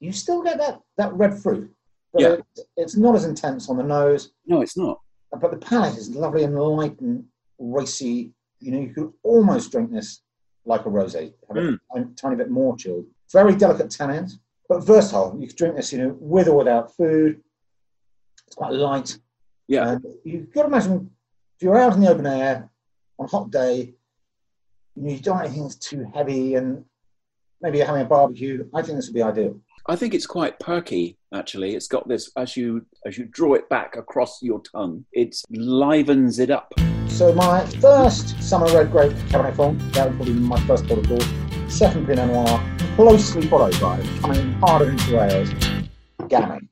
you 0.00 0.12
still 0.12 0.42
get 0.42 0.58
that, 0.58 0.78
that 0.98 1.14
red 1.14 1.32
fruit, 1.38 1.72
but 2.12 2.20
Yeah. 2.20 2.32
it, 2.32 2.44
it's 2.76 2.94
not 2.96 3.14
as 3.14 3.24
intense 3.24 3.70
on 3.70 3.78
the 3.78 3.82
nose. 3.82 4.32
No, 4.44 4.60
it's 4.60 4.76
not. 4.76 5.00
But 5.40 5.50
the 5.50 5.56
palate 5.56 5.96
is 5.96 6.10
lovely 6.14 6.42
and 6.44 6.54
light 6.58 7.00
and 7.00 7.24
racy. 7.58 8.34
You 8.60 8.72
know, 8.72 8.80
you 8.80 8.92
could 8.92 9.12
almost 9.22 9.70
drink 9.70 9.90
this 9.92 10.20
like 10.66 10.84
a 10.84 10.90
rosé, 10.90 11.32
have 11.48 11.56
it 11.56 11.80
a 11.94 12.04
tiny 12.16 12.36
bit 12.36 12.50
more 12.50 12.76
chilled. 12.76 13.06
Very 13.32 13.54
delicate 13.54 13.88
tannins, 13.88 14.32
but 14.68 14.84
versatile. 14.84 15.36
You 15.40 15.46
could 15.46 15.56
drink 15.56 15.76
this, 15.76 15.92
you 15.92 15.98
know, 15.98 16.16
with 16.20 16.48
or 16.48 16.56
without 16.58 16.94
food. 16.94 17.40
It's 18.46 18.56
quite 18.56 18.72
light. 18.74 19.16
Yeah. 19.68 19.98
You've 20.24 20.52
got 20.52 20.62
to 20.62 20.68
imagine 20.68 21.10
you're 21.64 21.78
out 21.78 21.94
in 21.94 22.00
the 22.00 22.10
open 22.10 22.26
air 22.26 22.68
on 23.18 23.24
a 23.24 23.28
hot 23.28 23.50
day, 23.50 23.94
you, 24.94 25.10
you 25.10 25.18
don't 25.18 25.36
want 25.36 25.46
anything 25.46 25.62
that's 25.62 25.76
too 25.76 26.06
heavy, 26.14 26.54
and 26.56 26.84
maybe 27.62 27.78
you're 27.78 27.86
having 27.86 28.02
a 28.02 28.04
barbecue. 28.04 28.68
I 28.74 28.82
think 28.82 28.96
this 28.96 29.06
would 29.08 29.14
be 29.14 29.22
ideal. 29.22 29.58
I 29.86 29.96
think 29.96 30.14
it's 30.14 30.26
quite 30.26 30.58
perky. 30.60 31.18
Actually, 31.32 31.74
it's 31.74 31.88
got 31.88 32.06
this 32.06 32.30
as 32.36 32.56
you 32.56 32.86
as 33.06 33.18
you 33.18 33.24
draw 33.24 33.54
it 33.54 33.68
back 33.68 33.96
across 33.96 34.42
your 34.42 34.60
tongue, 34.60 35.04
it 35.12 35.36
livens 35.50 36.38
it 36.38 36.50
up. 36.50 36.72
So 37.08 37.34
my 37.34 37.66
first 37.80 38.42
summer 38.42 38.66
red 38.66 38.90
grape 38.90 39.12
Cabernet 39.28 39.56
Franc, 39.56 39.78
that 39.92 40.08
would 40.08 40.16
probably 40.16 40.34
be 40.34 40.40
my 40.40 40.60
first 40.66 40.86
bottle 40.86 41.00
of 41.00 41.08
call. 41.08 41.68
Second 41.68 42.06
Pinot 42.06 42.28
Noir, 42.28 42.62
closely 42.96 43.46
followed 43.46 43.78
by, 43.80 44.00
coming 44.20 44.52
harder 44.54 44.90
into 44.90 45.16
Wales, 45.16 45.50
Gamay. 46.20 46.66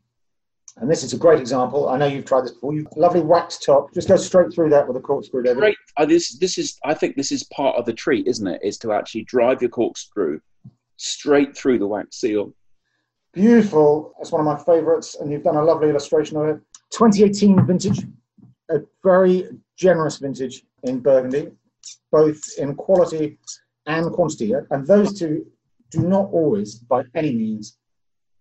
And 0.83 0.91
this 0.91 1.05
is 1.05 1.13
a 1.13 1.17
great 1.17 1.39
example. 1.39 1.89
I 1.89 1.97
know 1.97 2.07
you've 2.07 2.25
tried 2.25 2.43
this 2.43 2.51
before. 2.51 2.75
You 2.75 2.85
lovely 2.97 3.21
wax 3.21 3.57
top. 3.57 3.95
Just 3.95 4.09
go 4.09 4.17
straight 4.17 4.53
through 4.53 4.71
that 4.71 4.89
with 4.89 4.97
a 4.97 5.01
corkscrew, 5.01 5.45
David. 5.45 5.59
Great. 5.59 5.77
Uh, 5.97 6.05
this 6.05 6.37
this 6.39 6.59
is 6.59 6.77
I 6.85 6.93
think 6.93 7.15
this 7.15 7.31
is 7.31 7.45
part 7.45 7.77
of 7.77 7.87
the 7.87 7.93
treat, 7.93 8.27
isn't 8.27 8.49
it? 8.49 8.61
Is 8.65 8.79
to 8.79 8.93
actually 8.93 9.23
drive 9.23 9.63
your 9.63 9.71
corkscrew 9.71 10.41
straight 10.97 11.57
through 11.57 11.79
the 11.79 11.87
wax 11.87 12.17
seal. 12.17 12.53
Beautiful. 13.33 14.13
That's 14.19 14.33
one 14.33 14.41
of 14.41 14.45
my 14.45 14.59
favourites, 14.65 15.15
and 15.21 15.31
you've 15.31 15.45
done 15.45 15.55
a 15.55 15.63
lovely 15.63 15.89
illustration 15.89 16.37
of 16.37 16.49
it. 16.49 16.61
2018 16.91 17.65
vintage, 17.65 18.01
a 18.69 18.81
very 19.05 19.51
generous 19.77 20.19
vintage 20.19 20.65
in 20.83 20.99
Burgundy, 20.99 21.53
both 22.11 22.43
in 22.59 22.75
quality 22.75 23.39
and 23.87 24.11
quantity. 24.11 24.53
And 24.71 24.85
those 24.85 25.17
two 25.17 25.47
do 25.93 26.01
not 26.01 26.31
always, 26.33 26.75
by 26.75 27.05
any 27.15 27.33
means, 27.33 27.79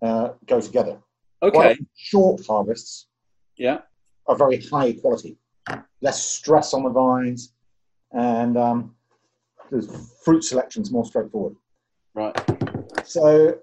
uh, 0.02 0.30
go 0.48 0.60
together. 0.60 0.98
Okay. 1.44 1.78
Short 1.96 2.46
harvests 2.46 3.08
Yeah. 3.58 3.82
are 4.28 4.36
very 4.36 4.58
high 4.62 4.94
quality, 4.94 5.38
less 6.02 6.24
stress 6.24 6.74
on 6.74 6.84
the 6.84 6.90
vines, 6.90 7.54
and 8.12 8.58
um, 8.58 8.96
the 9.72 9.82
fruit 10.24 10.44
selection's 10.44 10.92
more 10.92 11.06
straightforward. 11.06 11.56
Right. 12.14 12.36
So 13.06 13.60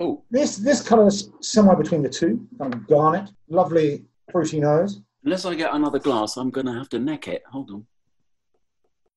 Oh, 0.00 0.22
this 0.30 0.56
this 0.58 0.80
colour 0.86 1.08
is 1.08 1.30
somewhere 1.40 1.74
between 1.74 2.02
the 2.02 2.08
two, 2.08 2.46
kind 2.56 2.72
of 2.72 2.86
garnet, 2.86 3.30
lovely 3.48 4.06
fruity 4.30 4.60
nose. 4.60 5.00
unless 5.24 5.44
I 5.44 5.56
get 5.56 5.74
another 5.74 5.98
glass, 5.98 6.36
I'm 6.36 6.50
going 6.50 6.66
to 6.66 6.72
have 6.72 6.88
to 6.90 7.00
neck 7.00 7.26
it. 7.26 7.42
Hold 7.50 7.70
on. 7.72 7.84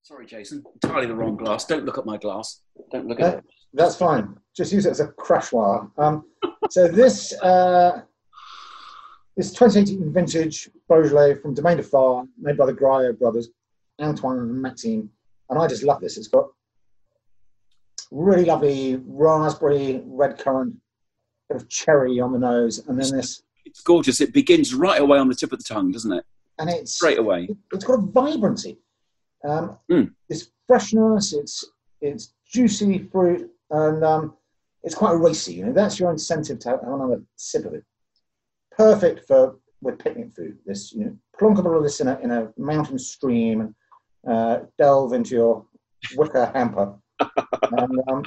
Sorry, 0.01 0.25
Jason. 0.25 0.63
Entirely 0.81 1.05
the 1.05 1.13
wrong 1.15 1.37
glass. 1.37 1.65
Don't 1.65 1.85
look 1.85 1.99
at 1.99 2.05
my 2.07 2.17
glass. 2.17 2.61
Don't 2.91 3.07
look 3.07 3.19
at 3.19 3.35
it. 3.35 3.43
That's 3.75 3.95
fine. 3.95 4.35
Just 4.57 4.73
use 4.73 4.87
it 4.87 4.89
as 4.89 4.99
a 5.01 5.09
crash 5.09 5.51
wire. 5.53 5.87
Um, 5.99 6.25
so 6.69 6.87
this 6.87 7.33
uh, 7.41 8.01
this 9.37 9.51
2018 9.53 10.11
vintage 10.13 10.69
Beaujolais 10.87 11.35
from 11.35 11.53
Domaine 11.53 11.77
de 11.77 11.83
Fa, 11.83 12.23
made 12.39 12.57
by 12.57 12.65
the 12.65 12.73
Graillot 12.73 13.17
brothers, 13.17 13.49
Antoine 13.99 14.39
and 14.39 14.61
Maxime, 14.61 15.09
and 15.49 15.59
I 15.59 15.67
just 15.67 15.83
love 15.83 16.01
this. 16.01 16.17
It's 16.17 16.27
got 16.27 16.49
really 18.11 18.45
lovely 18.45 19.01
raspberry, 19.05 20.01
red 20.05 20.37
currant, 20.37 20.75
bit 21.49 21.55
of 21.61 21.69
cherry 21.69 22.19
on 22.19 22.33
the 22.33 22.39
nose, 22.39 22.79
and 22.87 22.99
then 23.01 23.15
this, 23.15 23.41
It's 23.65 23.81
gorgeous. 23.81 24.19
It 24.21 24.33
begins 24.33 24.73
right 24.73 24.99
away 25.01 25.17
on 25.17 25.27
the 25.29 25.35
tip 25.35 25.51
of 25.53 25.59
the 25.59 25.63
tongue, 25.65 25.91
doesn't 25.91 26.11
it? 26.11 26.25
and 26.59 26.69
it's 26.69 26.93
Straight 26.93 27.17
away. 27.17 27.49
it's 27.73 27.83
got 27.85 27.93
a 27.93 28.01
vibrancy. 28.01 28.77
Um, 29.47 29.77
Mm. 29.89 30.13
It's 30.29 30.51
freshness. 30.67 31.33
It's 31.33 31.65
it's 32.01 32.33
juicy 32.45 32.99
fruit, 33.11 33.49
and 33.71 34.03
um, 34.03 34.33
it's 34.83 34.95
quite 34.95 35.13
racy. 35.13 35.53
You 35.53 35.65
know, 35.65 35.73
that's 35.73 35.99
your 35.99 36.11
incentive 36.11 36.59
to 36.59 36.69
have 36.69 36.83
another 36.83 37.21
sip 37.35 37.65
of 37.65 37.73
it. 37.73 37.83
Perfect 38.75 39.27
for 39.27 39.57
with 39.81 39.99
picnic 39.99 40.31
food. 40.33 40.57
This 40.65 40.93
you 40.93 41.05
know, 41.05 41.17
plonk 41.37 41.57
a 41.57 41.63
bit 41.63 41.73
of 41.73 41.83
this 41.83 41.99
in 41.99 42.07
a 42.07 42.19
in 42.19 42.31
a 42.31 42.51
mountain 42.57 42.99
stream, 42.99 43.75
uh, 44.27 44.59
delve 44.77 45.13
into 45.13 45.35
your 45.35 45.65
wicker 46.15 46.51
hamper, 46.53 46.95
and 47.19 47.99
um, 48.09 48.23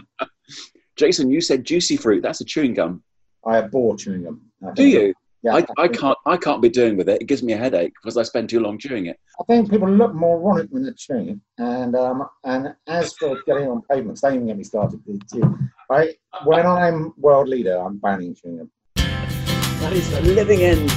Jason, 0.97 1.31
you 1.31 1.41
said 1.41 1.65
juicy 1.65 1.97
fruit. 1.97 2.23
That's 2.23 2.41
a 2.41 2.45
chewing 2.45 2.75
gum. 2.75 3.03
I 3.45 3.59
abhor 3.59 3.97
chewing 3.97 4.25
gum. 4.25 4.43
I 4.67 4.73
Do 4.73 4.87
you? 4.87 5.15
Yeah, 5.45 5.57
I, 5.57 5.67
I 5.83 5.89
can't. 5.89 6.17
I 6.25 6.39
can't 6.39 6.63
be 6.63 6.71
doing 6.71 6.97
with 6.97 7.07
it. 7.11 7.21
It 7.21 7.27
gives 7.27 7.43
me 7.43 7.53
a 7.53 7.57
headache 7.59 7.93
because 8.03 8.17
I 8.17 8.23
spend 8.23 8.49
too 8.49 8.61
long 8.61 8.79
chewing 8.79 9.07
it. 9.07 9.21
I 9.39 9.45
think 9.45 9.71
people 9.71 9.91
look 9.91 10.15
moronic 10.15 10.69
when 10.71 10.85
they're 10.85 10.95
chewing 10.95 11.29
it. 11.29 11.39
And 11.59 11.95
um, 11.95 12.27
and 12.45 12.75
as 12.87 13.13
for 13.13 13.37
getting 13.47 13.69
on 13.69 13.83
pavements, 13.91 14.23
don't 14.23 14.35
even 14.37 14.47
get 14.47 14.57
me 14.57 14.65
started. 14.65 15.01
with 15.07 15.21
it. 15.35 15.45
I, 15.91 16.15
when 16.47 16.65
I'm 16.67 17.13
world 17.19 17.49
leader, 17.49 17.77
I'm 17.77 17.99
banning 17.99 18.35
chewing 18.35 18.57
them. 18.57 18.71
That 18.97 19.93
is 19.93 20.11
a 20.15 20.23
living 20.23 20.63
end. 20.63 20.91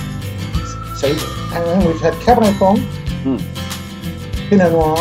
So 0.98 1.10
and 1.10 1.66
then 1.68 1.86
we've 1.86 2.00
had 2.00 2.14
Cabernet 2.14 2.58
Franc, 2.58 2.80
Hmm. 3.24 4.48
Pinot 4.50 4.72
Noir, 4.72 4.96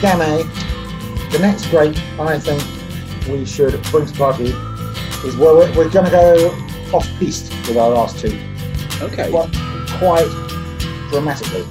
Gamay. 0.00 0.44
The 1.32 1.38
next 1.40 1.66
grape 1.66 1.96
I 2.20 2.38
think 2.38 2.62
we 3.28 3.44
should 3.44 3.82
bring 3.90 4.06
to 4.06 4.14
party 4.14 4.50
is 5.26 5.36
well, 5.36 5.56
we're, 5.56 5.76
we're 5.76 5.90
going 5.90 6.04
to 6.04 6.10
go 6.12 6.69
off 6.92 7.08
piste 7.18 7.50
with 7.68 7.76
our 7.76 7.90
last 7.90 8.18
two, 8.18 8.36
Okay. 9.02 9.30
quite, 9.30 9.52
quite 9.98 10.28
dramatically. 11.10 11.64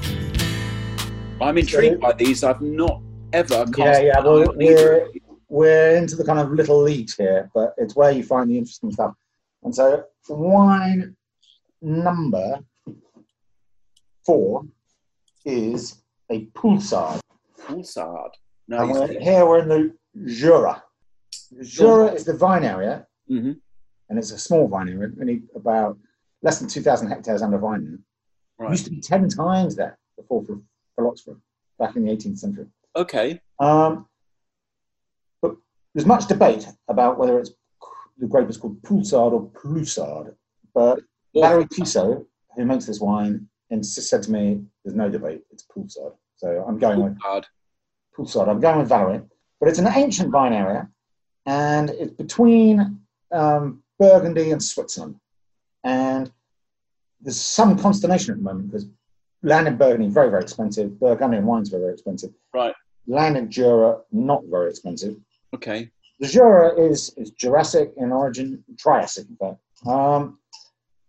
I'm 1.42 1.58
intrigued 1.58 2.00
by 2.02 2.14
these. 2.14 2.44
I've 2.44 2.62
not 2.62 3.02
ever. 3.34 3.66
Yeah, 3.78 4.00
yeah, 4.00 4.20
well, 4.22 4.54
we're- 4.56 5.22
we're 5.50 5.96
into 5.98 6.16
the 6.16 6.24
kind 6.24 6.40
of 6.40 6.52
little 6.52 6.82
leagues 6.82 7.16
here, 7.16 7.50
but 7.54 7.74
it's 7.78 7.96
where 7.96 8.12
you 8.12 8.24
find 8.24 8.50
the 8.50 8.58
interesting 8.58 8.92
stuff. 8.92 9.14
And 9.64 9.74
so, 9.74 10.06
wine 10.30 11.16
number 11.82 12.60
four 14.26 14.64
is 15.46 16.02
a 16.30 16.46
Poulsard. 16.48 17.20
Poulsard. 17.60 18.30
And 18.70 18.92
we're, 18.92 19.20
here 19.20 19.46
we're 19.46 19.60
in 19.60 19.68
the 19.70 19.96
Jura. 20.32 20.84
Jura 21.64 22.08
is 22.14 22.26
the 22.26 22.38
vine 22.38 22.64
area, 22.64 23.08
hmm 23.28 23.54
and 24.10 24.18
it's 24.18 24.32
a 24.32 24.40
small 24.40 24.68
vine 24.68 24.90
only 25.20 25.44
about 25.56 25.98
less 26.42 26.60
than 26.60 26.68
2,000 26.68 27.08
hectares 27.08 27.42
under 27.42 27.58
vine. 27.58 28.00
It 28.60 28.70
used 28.70 28.86
to 28.86 28.92
be 28.92 29.00
10 29.00 29.30
times 29.30 29.76
that 29.78 29.98
before 30.18 30.44
for 30.44 30.60
phylloxera 30.96 31.38
back 31.78 31.96
in 31.96 32.06
the 32.06 32.12
18th 32.12 32.40
century. 32.40 32.68
Okay. 32.96 33.40
Um, 33.60 34.08
but 35.42 35.56
there's 35.94 36.06
much 36.06 36.28
debate 36.28 36.68
about 36.88 37.18
whether 37.18 37.40
it's 37.40 37.52
the 38.18 38.28
grape 38.28 38.50
is 38.50 38.58
called 38.58 38.82
Poulsard 38.82 39.32
or 39.32 39.50
Ploussard. 39.52 40.36
But 40.74 41.00
Valerie 41.34 41.68
Tissot, 41.68 42.26
who 42.56 42.66
makes 42.66 42.86
this 42.86 43.00
wine, 43.00 43.48
insists 43.70 44.10
said 44.10 44.24
to 44.24 44.32
me, 44.32 44.62
"There's 44.84 44.96
no 44.96 45.10
debate. 45.10 45.44
It's 45.52 45.64
Poulsard." 45.64 46.14
So 46.36 46.66
I'm 46.68 46.78
going 46.78 47.02
with 47.02 47.18
Poulsard. 47.20 47.46
Poulsard. 48.16 48.50
I'm 48.50 48.60
going 48.60 48.80
with 48.80 48.90
Valerie. 48.90 49.22
But 49.60 49.70
it's 49.70 49.80
an 49.80 49.88
ancient 49.88 50.32
vine 50.32 50.54
area, 50.54 50.90
and 51.46 51.90
it's 51.90 52.12
between 52.12 53.00
um, 53.32 53.84
Burgundy 54.00 54.52
and 54.52 54.64
Switzerland. 54.64 55.16
And 55.84 56.32
there's 57.22 57.40
some 57.40 57.78
consternation 57.78 58.32
at 58.32 58.38
the 58.38 58.44
moment 58.44 58.72
because 58.72 58.88
land 59.44 59.68
in 59.68 59.78
Burgundy 59.78 60.08
very 60.10 60.30
very 60.30 60.42
expensive. 60.42 61.00
Burgundian 61.00 61.46
wines 61.46 61.70
very 61.70 61.84
very 61.84 61.94
expensive. 61.94 62.32
Right. 62.54 62.74
Land 63.08 63.38
in 63.38 63.50
Jura 63.52 64.00
not 64.12 64.42
very 64.50 64.70
expensive. 64.70 65.16
Okay. 65.54 65.90
The 66.20 66.28
Jura 66.28 66.76
is, 66.80 67.14
is 67.16 67.32
Jurassic 67.32 67.94
in 67.96 68.12
origin, 68.12 68.64
Triassic 68.78 69.26
in 69.30 69.38
fact. 69.38 69.60
Um, 69.88 70.40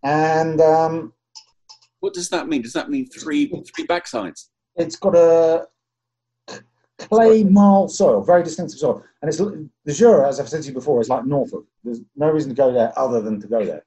and 0.05 0.61
um, 0.61 1.13
What 1.99 2.15
does 2.15 2.29
that 2.31 2.49
mean? 2.49 2.63
Does 2.63 2.73
that 2.75 2.91
mean 2.91 3.07
three 3.07 3.47
three 3.75 3.87
backsides? 3.87 4.49
it's 4.77 4.97
got 4.97 5.15
a 5.17 5.67
clay 7.09 7.45
marl 7.45 7.89
soil, 7.89 8.23
very 8.23 8.43
distinctive 8.43 8.79
soil. 8.79 9.03
And 9.21 9.29
it's 9.29 9.39
the 9.39 9.93
Jura, 9.93 10.29
as 10.29 10.41
I've 10.41 10.49
said 10.49 10.63
to 10.63 10.69
you 10.69 10.75
before, 10.75 11.01
is 11.01 11.09
like 11.09 11.27
Norfolk. 11.27 11.67
There's 11.85 12.01
no 12.17 12.31
reason 12.31 12.51
to 12.51 12.57
go 12.57 12.73
there 12.73 12.93
other 12.99 13.21
than 13.21 13.41
to 13.41 13.47
go 13.47 13.65
there, 13.65 13.85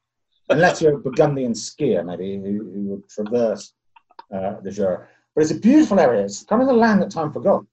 unless 0.50 0.82
you're 0.82 0.96
a 0.96 1.00
Burgundian 1.00 1.54
skier, 1.54 2.06
maybe 2.06 2.38
who, 2.38 2.72
who 2.74 2.82
would 2.90 3.10
traverse 3.10 3.74
uh, 4.34 4.60
the 4.62 4.72
Jura. 4.72 5.08
But 5.36 5.42
it's 5.42 5.52
a 5.52 5.60
beautiful 5.60 6.00
area. 6.00 6.24
It's 6.24 6.44
kind 6.44 6.62
of 6.62 6.68
the 6.68 6.74
land 6.74 7.02
that 7.02 7.12
time 7.12 7.32
forgot, 7.32 7.66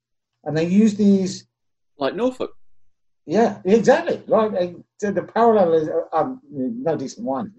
and 0.45 0.57
they 0.57 0.67
use 0.67 0.95
these. 0.95 1.47
Like 1.99 2.15
Norfolk. 2.15 2.57
Yeah, 3.27 3.59
exactly. 3.65 4.23
Right. 4.27 4.75
uh, 5.05 5.11
The 5.11 5.23
parallel 5.23 5.75
is 5.75 5.89
uh, 5.89 6.17
um, 6.17 6.41
no 6.51 6.97
decent 6.97 7.27
wine, 7.27 7.53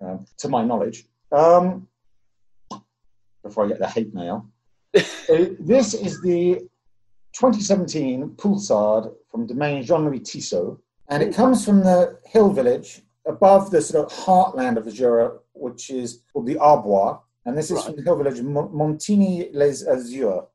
um, 0.00 0.26
to 0.38 0.48
my 0.48 0.64
knowledge. 0.64 1.04
Um, 1.30 1.86
before 3.42 3.64
I 3.64 3.68
get 3.68 3.78
the 3.78 3.86
hate 3.86 4.14
mail, 4.14 4.48
this 4.92 5.94
is 5.94 6.20
the 6.22 6.66
2017 7.32 8.30
Poulsard 8.36 9.14
from 9.30 9.46
Domaine 9.46 9.82
Jean-Louis 9.82 10.20
Tissot, 10.20 10.78
and 11.08 11.22
it 11.22 11.34
comes 11.34 11.64
from 11.64 11.80
the 11.80 12.18
hill 12.26 12.50
village 12.50 13.02
above 13.26 13.70
the 13.70 13.80
sort 13.80 14.06
of 14.06 14.12
heartland 14.18 14.76
of 14.76 14.84
the 14.84 14.90
Jura, 14.92 15.38
which 15.52 15.90
is 15.90 16.22
called 16.32 16.46
the 16.46 16.56
Arbois, 16.58 17.18
and 17.44 17.56
this 17.56 17.70
is 17.70 17.76
Right. 17.76 17.86
from 17.86 17.96
the 17.96 18.02
hill 18.02 18.16
village 18.16 18.40
Mon- 18.42 18.68
Montigny-lès-Arsures. 18.72 20.46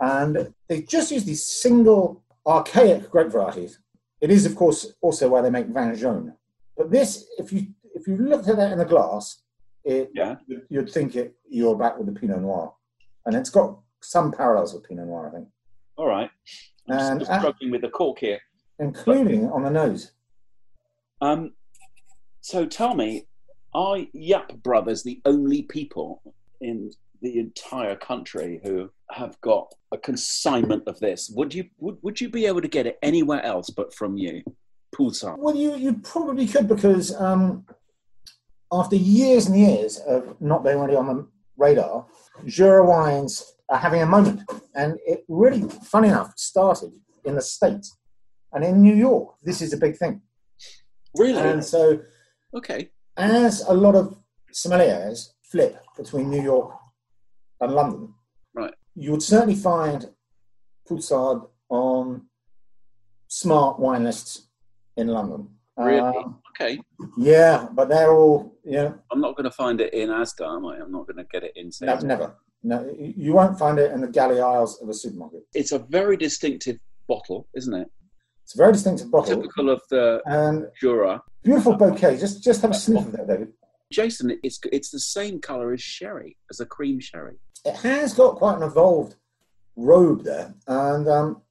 And 0.00 0.54
they 0.68 0.82
just 0.82 1.10
use 1.10 1.24
these 1.24 1.44
single 1.44 2.22
archaic 2.46 3.10
grape 3.10 3.28
varieties. 3.28 3.78
It 4.20 4.30
is, 4.30 4.46
of 4.46 4.56
course, 4.56 4.94
also 5.02 5.28
why 5.28 5.42
they 5.42 5.50
make 5.50 5.66
vin 5.66 5.94
jaune. 5.94 6.34
But 6.76 6.90
this, 6.90 7.26
if 7.38 7.52
you 7.52 7.66
if 7.92 8.06
you 8.06 8.16
looked 8.16 8.48
at 8.48 8.56
that 8.56 8.72
in 8.72 8.78
the 8.78 8.84
glass, 8.84 9.42
it 9.84 10.10
Yeah. 10.14 10.36
you'd- 10.46 10.62
you'd 10.70 10.90
think 10.90 11.16
it 11.16 11.34
you're 11.48 11.76
back 11.76 11.98
with 11.98 12.06
the 12.06 12.12
Pinot 12.18 12.40
Noir, 12.40 12.72
and 13.26 13.34
it's 13.36 13.50
got 13.50 13.78
some 14.00 14.30
parallels 14.32 14.72
with 14.72 14.84
Pinot 14.84 15.06
Noir, 15.06 15.28
I 15.28 15.30
think, 15.36 15.48
All 16.00 16.06
right. 16.06 16.30
I'm 16.88 16.98
And, 16.98 17.20
just 17.20 17.30
uh, 17.30 17.40
struggling 17.40 17.70
with 17.70 17.82
the 17.82 17.90
cork 17.90 18.20
here. 18.20 18.40
including 18.78 19.50
on 19.50 19.62
the 19.64 19.70
nose. 19.70 20.12
Um, 21.20 21.52
so 22.40 22.64
tell 22.64 22.94
me, 22.94 23.26
are 23.74 23.98
Yapp 24.14 24.62
Brothers 24.62 25.02
the 25.02 25.20
only 25.26 25.60
people 25.64 26.22
in 26.62 26.90
the 27.20 27.38
entire 27.38 27.96
country 27.96 28.60
who 28.64 28.90
have 29.10 29.38
got 29.42 29.74
a 29.92 29.98
consignment 29.98 30.84
of 30.86 30.98
this? 31.00 31.30
Would 31.36 31.52
you 31.52 31.64
would, 31.76 31.98
would 32.00 32.18
you 32.18 32.30
be 32.30 32.46
able 32.46 32.62
to 32.62 32.68
get 32.68 32.86
it 32.86 32.98
anywhere 33.02 33.44
else 33.44 33.68
but 33.68 33.92
from 33.92 34.16
you? 34.16 34.42
Poulsard? 34.96 35.36
Well, 35.36 35.54
you, 35.54 35.76
you 35.76 35.92
probably 36.02 36.46
could 36.46 36.66
because 36.66 37.14
um, 37.20 37.66
after 38.72 38.96
years 38.96 39.48
and 39.48 39.58
years 39.58 39.98
of 39.98 40.40
not 40.40 40.64
being 40.64 40.80
really 40.80 40.96
on 40.96 41.08
the 41.08 41.26
radar, 41.58 42.06
Jura 42.46 42.86
wines 42.86 43.52
are 43.70 43.78
having 43.78 44.02
a 44.02 44.06
moment. 44.06 44.42
And 44.74 44.98
it 45.06 45.24
really, 45.28 45.62
funny 45.84 46.08
enough, 46.08 46.32
started 46.36 46.92
in 47.24 47.36
the 47.36 47.42
States. 47.42 47.96
And 48.52 48.64
in 48.64 48.82
New 48.82 48.94
York, 48.94 49.36
this 49.42 49.62
is 49.62 49.72
a 49.72 49.76
big 49.76 49.96
thing. 49.96 50.20
Really? 51.16 51.40
And 51.40 51.64
so, 51.64 52.00
okay. 52.54 52.90
as 53.16 53.62
a 53.62 53.72
lot 53.72 53.94
of 53.94 54.16
sommeliers 54.52 55.28
flip 55.42 55.76
between 55.96 56.30
New 56.30 56.42
York 56.42 56.74
and 57.60 57.72
London, 57.72 58.14
Right. 58.54 58.74
you 58.94 59.12
would 59.12 59.22
certainly 59.22 59.54
find 59.54 60.10
Poussard 60.88 61.48
on 61.68 62.26
smart 63.28 63.78
wine 63.78 64.04
lists 64.04 64.48
in 64.96 65.08
London. 65.08 65.48
Really? 65.76 66.00
Um, 66.00 66.42
Okay. 66.60 66.78
yeah, 67.16 67.68
but 67.72 67.88
they're 67.88 68.12
all, 68.12 68.58
you 68.64 68.72
know, 68.72 68.98
I'm 69.10 69.20
not 69.20 69.34
going 69.36 69.44
to 69.44 69.50
find 69.50 69.80
it 69.80 69.94
in 69.94 70.10
Asda, 70.10 70.56
am 70.56 70.66
I? 70.66 70.76
I'm 70.78 70.92
not 70.92 71.06
going 71.06 71.16
to 71.16 71.24
get 71.24 71.42
it 71.42 71.52
in 71.56 71.70
no, 71.80 71.98
never. 72.00 72.36
No, 72.62 72.94
you 72.98 73.32
won't 73.32 73.58
find 73.58 73.78
it 73.78 73.90
in 73.92 74.00
the 74.02 74.08
galley 74.08 74.40
aisles 74.40 74.80
of 74.82 74.88
a 74.88 74.94
supermarket. 74.94 75.46
It's 75.54 75.72
a 75.72 75.78
very 75.78 76.16
distinctive 76.16 76.78
bottle, 77.08 77.48
isn't 77.56 77.72
it? 77.74 77.88
It's 78.44 78.54
a 78.54 78.58
very 78.58 78.72
distinctive 78.72 79.10
bottle 79.10 79.36
Typical 79.36 79.70
of 79.70 79.80
the 79.90 80.20
and 80.26 80.66
Jura. 80.78 81.22
beautiful 81.42 81.74
bouquet. 81.76 82.18
Just, 82.18 82.42
just 82.42 82.60
have 82.62 82.72
a 82.72 82.74
sniff 82.74 83.06
of 83.06 83.12
that, 83.12 83.28
David. 83.28 83.52
Jason, 83.92 84.38
it's 84.44 84.60
it's 84.70 84.90
the 84.90 85.00
same 85.00 85.40
colour 85.40 85.72
as 85.72 85.80
sherry, 85.82 86.36
as 86.50 86.60
a 86.60 86.66
cream 86.66 87.00
sherry. 87.00 87.36
it 87.64 87.74
has 87.76 88.12
got 88.14 88.36
quite 88.36 88.56
an 88.56 88.62
evolved 88.62 89.16
robe 89.76 90.22
there, 90.22 90.54
and 90.68 91.08
um, 91.08 91.42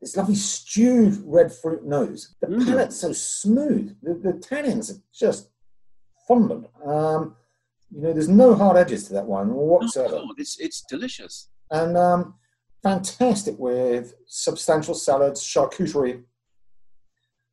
this 0.00 0.16
lovely 0.16 0.34
stewed 0.36 1.20
red 1.24 1.52
fruit 1.52 1.84
nose. 1.84 2.34
The 2.40 2.46
Mm. 2.48 2.66
palate's 2.66 2.96
so 2.96 3.12
smooth. 3.12 3.96
The, 4.02 4.14
the 4.14 4.32
tannins 4.34 4.92
are 4.94 5.00
just 5.12 5.48
fondant. 6.28 6.68
Um, 6.84 7.34
you 7.90 8.00
know, 8.02 8.12
there's 8.12 8.28
no 8.28 8.54
hard 8.54 8.76
edges 8.76 9.06
to 9.08 9.12
that 9.14 9.26
wine 9.26 9.48
whatsoever, 9.48 10.16
Oh, 10.22 10.34
it's 10.36 10.58
it's 10.58 10.82
delicious. 10.88 11.48
and 11.70 11.96
um, 11.96 12.34
fantastic 12.82 13.58
with 13.58 14.14
substantial 14.26 14.94
salads, 14.94 15.42
charcuterie. 15.42 16.22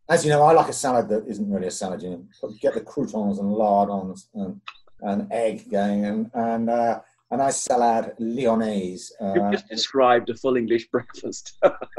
As 0.09 0.25
you 0.25 0.31
know, 0.31 0.43
I 0.43 0.51
like 0.53 0.67
a 0.67 0.73
salad 0.73 1.07
that 1.09 1.25
isn't 1.27 1.49
really 1.49 1.67
a 1.67 1.71
salad. 1.71 2.01
You 2.01 2.09
know, 2.09 2.49
get 2.61 2.73
the 2.73 2.81
croutons 2.81 3.39
and 3.39 3.49
lardons 3.51 4.29
and, 4.33 4.59
and 5.01 5.31
egg 5.31 5.69
going, 5.71 6.05
and 6.05 6.29
and 6.33 6.69
uh, 6.69 6.99
a 7.31 7.37
nice 7.37 7.57
salad 7.63 8.13
lyonnaise 8.19 9.13
You've 9.21 9.37
uh, 9.43 9.51
just 9.51 9.67
described 9.69 10.29
a 10.29 10.35
full 10.35 10.57
English 10.57 10.87
breakfast. 10.91 11.57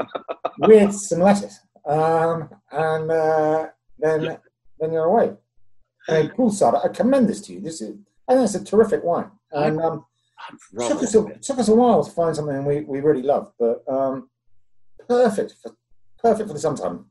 with 0.59 0.93
some 0.93 1.19
lettuce, 1.19 1.59
um, 1.87 2.49
and 2.71 3.09
uh, 3.11 3.67
then 3.97 4.37
then 4.79 4.91
you're 4.93 5.05
away. 5.05 5.33
And 6.07 6.29
a 6.29 6.33
poolside, 6.35 6.83
I 6.85 6.89
commend 6.89 7.29
this 7.29 7.41
to 7.41 7.53
you. 7.53 7.61
This 7.61 7.81
is, 7.81 7.95
I 8.27 8.33
think 8.33 8.45
it's 8.45 8.55
a 8.55 8.63
terrific 8.63 9.03
wine, 9.03 9.31
and 9.51 9.79
um, 9.81 10.05
I'm 10.49 10.57
took 10.87 11.03
us 11.03 11.15
a, 11.15 11.23
took 11.41 11.59
us 11.59 11.67
a 11.67 11.75
while 11.75 12.03
to 12.03 12.11
find 12.11 12.35
something 12.35 12.65
we, 12.65 12.81
we 12.81 12.99
really 12.99 13.21
love, 13.21 13.51
but 13.59 13.83
um, 13.87 14.29
perfect 15.07 15.55
for 15.61 15.75
perfect 16.19 16.47
for 16.47 16.53
the 16.53 16.59
summertime. 16.59 17.05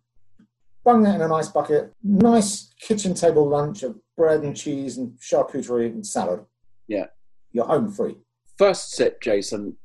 Bung 0.85 1.03
that 1.05 1.15
in 1.15 1.21
a 1.21 1.29
nice 1.29 1.49
bucket, 1.49 1.93
nice 2.03 2.73
kitchen 2.81 3.15
table 3.15 3.49
lunch 3.49 3.83
of 3.83 3.97
bread 4.17 4.43
and 4.43 4.57
cheese 4.57 4.99
and 4.99 5.17
charcuterie 5.19 5.87
and 5.87 6.05
salad. 6.05 6.45
Yeah. 6.89 7.07
you're 7.53 7.67
home 7.67 7.93
free. 7.93 8.17
First 8.59 8.93
sip, 8.93 9.21
Jason. 9.21 9.77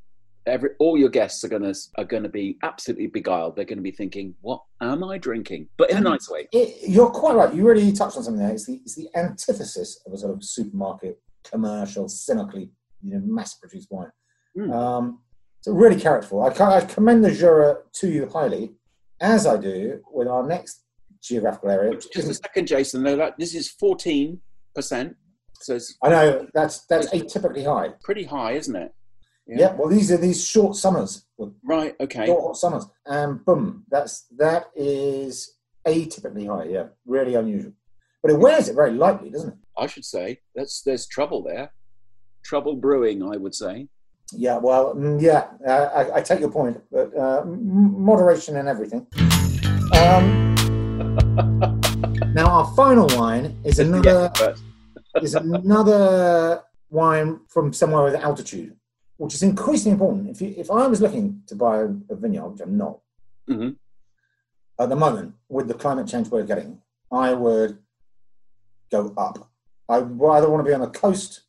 Every 0.48 0.70
all 0.80 0.98
your 0.98 1.10
guests 1.10 1.44
are 1.44 1.50
gonna 1.50 1.74
are 1.98 2.06
gonna 2.06 2.30
be 2.30 2.58
absolutely 2.64 3.08
beguiled. 3.08 3.56
They're 3.56 3.66
gonna 3.66 3.82
be 3.82 3.92
thinking, 3.92 4.34
"What 4.42 4.62
am 4.82 5.04
I 5.04 5.18
drinking?" 5.18 5.70
But 5.78 5.92
in 5.92 5.98
a 5.98 6.02
nice 6.02 6.30
way. 6.30 6.48
It, 6.52 6.90
you're 6.90 7.10
quite 7.10 7.36
right. 7.36 7.54
You 7.54 7.68
really 7.68 7.92
touched 7.92 8.18
on 8.18 8.24
something 8.24 8.42
there. 8.42 8.54
It's 8.54 8.66
the, 8.66 8.82
it's 8.86 8.96
the 8.96 9.10
antithesis 9.16 10.02
of 10.06 10.14
a 10.14 10.18
sort 10.18 10.34
of 10.34 10.44
supermarket 10.44 11.20
commercial, 11.44 12.10
cynically, 12.10 12.72
you 13.02 13.14
know, 13.14 13.22
mass-produced 13.26 13.90
wine. 13.92 14.12
Mm. 14.58 14.74
Um, 14.74 15.20
so 15.62 15.72
really 15.72 16.00
characterful. 16.00 16.42
I, 16.42 16.48
I 16.50 16.82
commend 16.82 17.24
the 17.24 17.32
Jura 17.32 17.78
to 17.94 18.08
you 18.10 18.28
highly, 18.28 18.76
as 19.22 19.46
I 19.46 19.58
do 19.58 20.02
with 20.12 20.28
our 20.28 20.48
next 20.48 20.84
geographical 21.22 21.70
area. 21.70 21.92
Which 21.92 22.12
Just 22.12 22.30
a 22.30 22.34
second, 22.34 22.68
Jason. 22.68 23.04
Though 23.04 23.18
that 23.18 23.38
this 23.38 23.54
is 23.54 23.70
fourteen 23.70 24.40
percent, 24.74 25.16
so 25.62 25.76
it's 25.76 25.96
I 26.04 26.10
know 26.10 26.48
that's 26.54 26.86
that's 26.86 27.10
atypically 27.10 27.66
high. 27.66 27.94
pretty 28.04 28.24
high, 28.24 28.54
isn't 28.54 28.76
it? 28.76 28.94
Yeah. 29.48 29.74
Well, 29.74 29.88
these 29.88 30.12
are 30.12 30.18
these 30.18 30.46
short 30.46 30.76
summers, 30.76 31.26
Right. 31.64 31.96
Okay. 32.00 32.26
short 32.26 32.58
summers, 32.58 32.86
and 33.06 33.44
boom, 33.46 33.86
that's 33.90 34.26
that 34.38 34.70
is 34.76 35.56
atypically 35.86 36.48
high. 36.48 36.70
Yeah, 36.70 36.88
really 37.06 37.36
unusual. 37.36 37.74
But 38.22 38.32
it 38.32 38.40
wears 38.40 38.68
it 38.68 38.76
very 38.76 38.92
lightly, 38.92 39.30
doesn't 39.30 39.50
it? 39.50 39.58
I 39.78 39.88
should 39.88 40.06
say 40.06 40.40
that's 40.56 40.82
there's 40.82 41.08
trouble 41.08 41.44
there. 41.44 41.72
Trouble 42.44 42.76
brewing, 42.76 43.24
I 43.24 43.38
would 43.38 43.56
say. 43.56 43.88
Yeah, 44.34 44.58
well, 44.58 44.94
mm, 44.96 45.22
yeah, 45.22 45.48
I, 45.66 46.18
I 46.18 46.22
take 46.22 46.42
your 46.42 46.52
point, 46.52 46.82
but 46.92 47.16
uh, 47.18 47.46
moderation 47.46 48.58
in 48.58 48.68
everything. 48.68 49.08
Um, 49.94 50.56
now, 52.34 52.48
our 52.48 52.76
final 52.76 53.08
wine 53.18 53.58
is 53.64 53.80
another 53.80 54.30
Yeah, 54.36 54.54
is 55.22 55.36
another 55.36 56.62
wine 56.90 57.40
from 57.48 57.72
somewhere 57.72 58.04
with 58.04 58.16
altitude, 58.16 58.76
which 59.18 59.34
is 59.34 59.44
increasingly 59.44 59.94
important. 59.94 60.30
If 60.30 60.42
you, 60.42 60.54
if 60.58 60.70
I 60.72 60.88
was 60.88 61.02
looking 61.02 61.42
to 61.48 61.56
buy 61.56 61.80
a, 61.80 61.86
a 62.10 62.16
vineyard, 62.16 62.50
which 62.50 62.62
I'm 62.62 62.78
not 62.78 63.00
Mhm. 63.50 63.78
at 64.80 64.90
the 64.90 64.96
moment, 64.96 65.36
with 65.50 65.68
the 65.68 65.74
climate 65.74 66.08
change 66.08 66.30
we're 66.30 66.44
getting, 66.44 66.82
I 67.12 67.34
would 67.34 67.80
go 68.92 69.14
up. 69.18 69.50
I 69.90 69.98
either 69.98 70.50
want 70.50 70.60
to 70.66 70.70
be 70.70 70.74
on 70.74 70.82
the 70.82 70.90
coast 70.90 71.42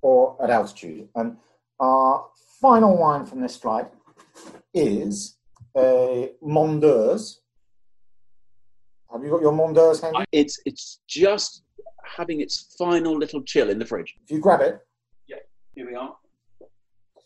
or 0.00 0.36
at 0.42 0.50
altitude. 0.50 1.08
And 1.14 1.36
our 1.80 2.26
final 2.60 2.96
wine 2.96 3.26
from 3.26 3.40
this 3.40 3.56
flight 3.56 3.88
is 4.72 5.36
a 5.76 6.32
Mondeuse. 6.42 7.38
Have 9.12 9.22
you 9.24 9.30
got 9.30 9.42
your 9.42 9.52
Mondeuse 9.52 10.00
handy? 10.00 10.24
It's 10.32 10.58
it's 10.64 11.00
just 11.08 11.62
having 12.04 12.40
its 12.40 12.74
final 12.78 13.16
little 13.18 13.42
chill 13.42 13.68
in 13.70 13.78
the 13.78 13.84
fridge. 13.86 14.14
If 14.24 14.30
you 14.30 14.38
grab 14.40 14.60
it, 14.60 14.66
Here 14.66 14.70
we 14.70 14.76
are. 14.78 14.80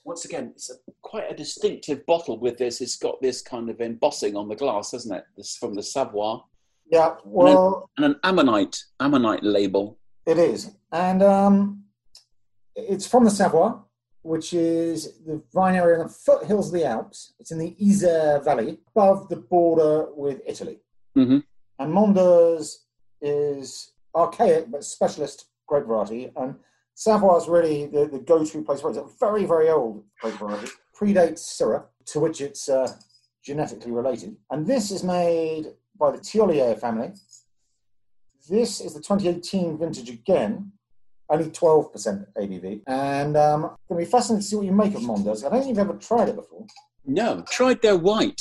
Once 0.06 0.24
again, 0.24 0.52
it's 0.54 0.70
a, 0.70 0.74
quite 1.02 1.28
a 1.28 1.34
distinctive 1.34 2.06
bottle 2.06 2.38
with 2.38 2.56
this. 2.56 2.80
It's 2.80 2.96
got 2.96 3.20
this 3.20 3.42
kind 3.42 3.68
of 3.68 3.80
embossing 3.80 4.36
on 4.36 4.48
the 4.48 4.54
glass, 4.54 4.92
hasn't 4.92 5.16
it? 5.16 5.24
This 5.36 5.56
from 5.56 5.74
the 5.74 5.82
Savoie 5.82 6.42
yeah, 6.90 7.16
well, 7.24 7.90
and 7.96 8.06
an 8.06 8.16
ammonite 8.22 8.84
ammonite 9.00 9.42
label. 9.42 9.98
It 10.24 10.38
is, 10.38 10.70
and 10.92 11.22
um, 11.22 11.82
it's 12.76 13.06
from 13.06 13.24
the 13.24 13.30
Savoie, 13.30 13.82
which 14.22 14.52
is 14.52 15.18
the 15.26 15.42
vine 15.52 15.74
area 15.74 16.00
in 16.00 16.06
the 16.06 16.12
foothills 16.12 16.68
of 16.68 16.74
the 16.74 16.84
Alps. 16.84 17.34
It's 17.40 17.50
in 17.50 17.58
the 17.58 17.76
Isère 17.82 18.44
Valley, 18.44 18.78
above 18.94 19.28
the 19.28 19.36
border 19.36 20.08
with 20.14 20.40
Italy. 20.46 20.78
Mhm. 21.16 21.42
And 21.78 21.92
Mondeuse 21.92 22.84
is 23.20 23.92
archaic 24.14 24.70
but 24.70 24.84
specialist 24.84 25.46
grape 25.66 25.86
variety, 25.86 26.30
and 26.36 26.54
Savoie 26.96 27.36
is 27.36 27.46
really 27.46 27.86
the, 27.86 28.06
the 28.06 28.18
go-to 28.18 28.62
place 28.62 28.80
for 28.80 28.88
it. 28.88 28.96
It's 28.96 29.12
a 29.12 29.18
very, 29.20 29.44
very 29.44 29.68
old 29.68 30.02
variety. 30.22 30.68
Predates 30.98 31.40
Syrah, 31.40 31.84
to 32.06 32.20
which 32.20 32.40
it's 32.40 32.70
uh, 32.70 32.90
genetically 33.44 33.92
related. 33.92 34.34
And 34.50 34.66
this 34.66 34.90
is 34.90 35.04
made 35.04 35.66
by 35.98 36.10
the 36.10 36.16
Tiollier 36.16 36.80
family. 36.80 37.12
This 38.48 38.80
is 38.80 38.94
the 38.94 39.00
2018 39.00 39.76
vintage 39.76 40.08
again, 40.08 40.72
only 41.28 41.50
12% 41.50 42.26
ABV. 42.38 42.80
And 42.86 43.36
um, 43.36 43.60
going 43.88 44.00
to 44.00 44.06
be 44.06 44.10
fascinating 44.10 44.40
to 44.40 44.46
see 44.46 44.56
what 44.56 44.64
you 44.64 44.72
make 44.72 44.94
of 44.94 45.02
Mondeuse. 45.02 45.44
I 45.44 45.50
don't 45.50 45.58
think 45.58 45.68
you've 45.68 45.78
ever 45.78 45.98
tried 45.98 46.30
it 46.30 46.36
before. 46.36 46.66
No, 47.04 47.44
tried 47.50 47.82
their 47.82 47.98
white. 47.98 48.40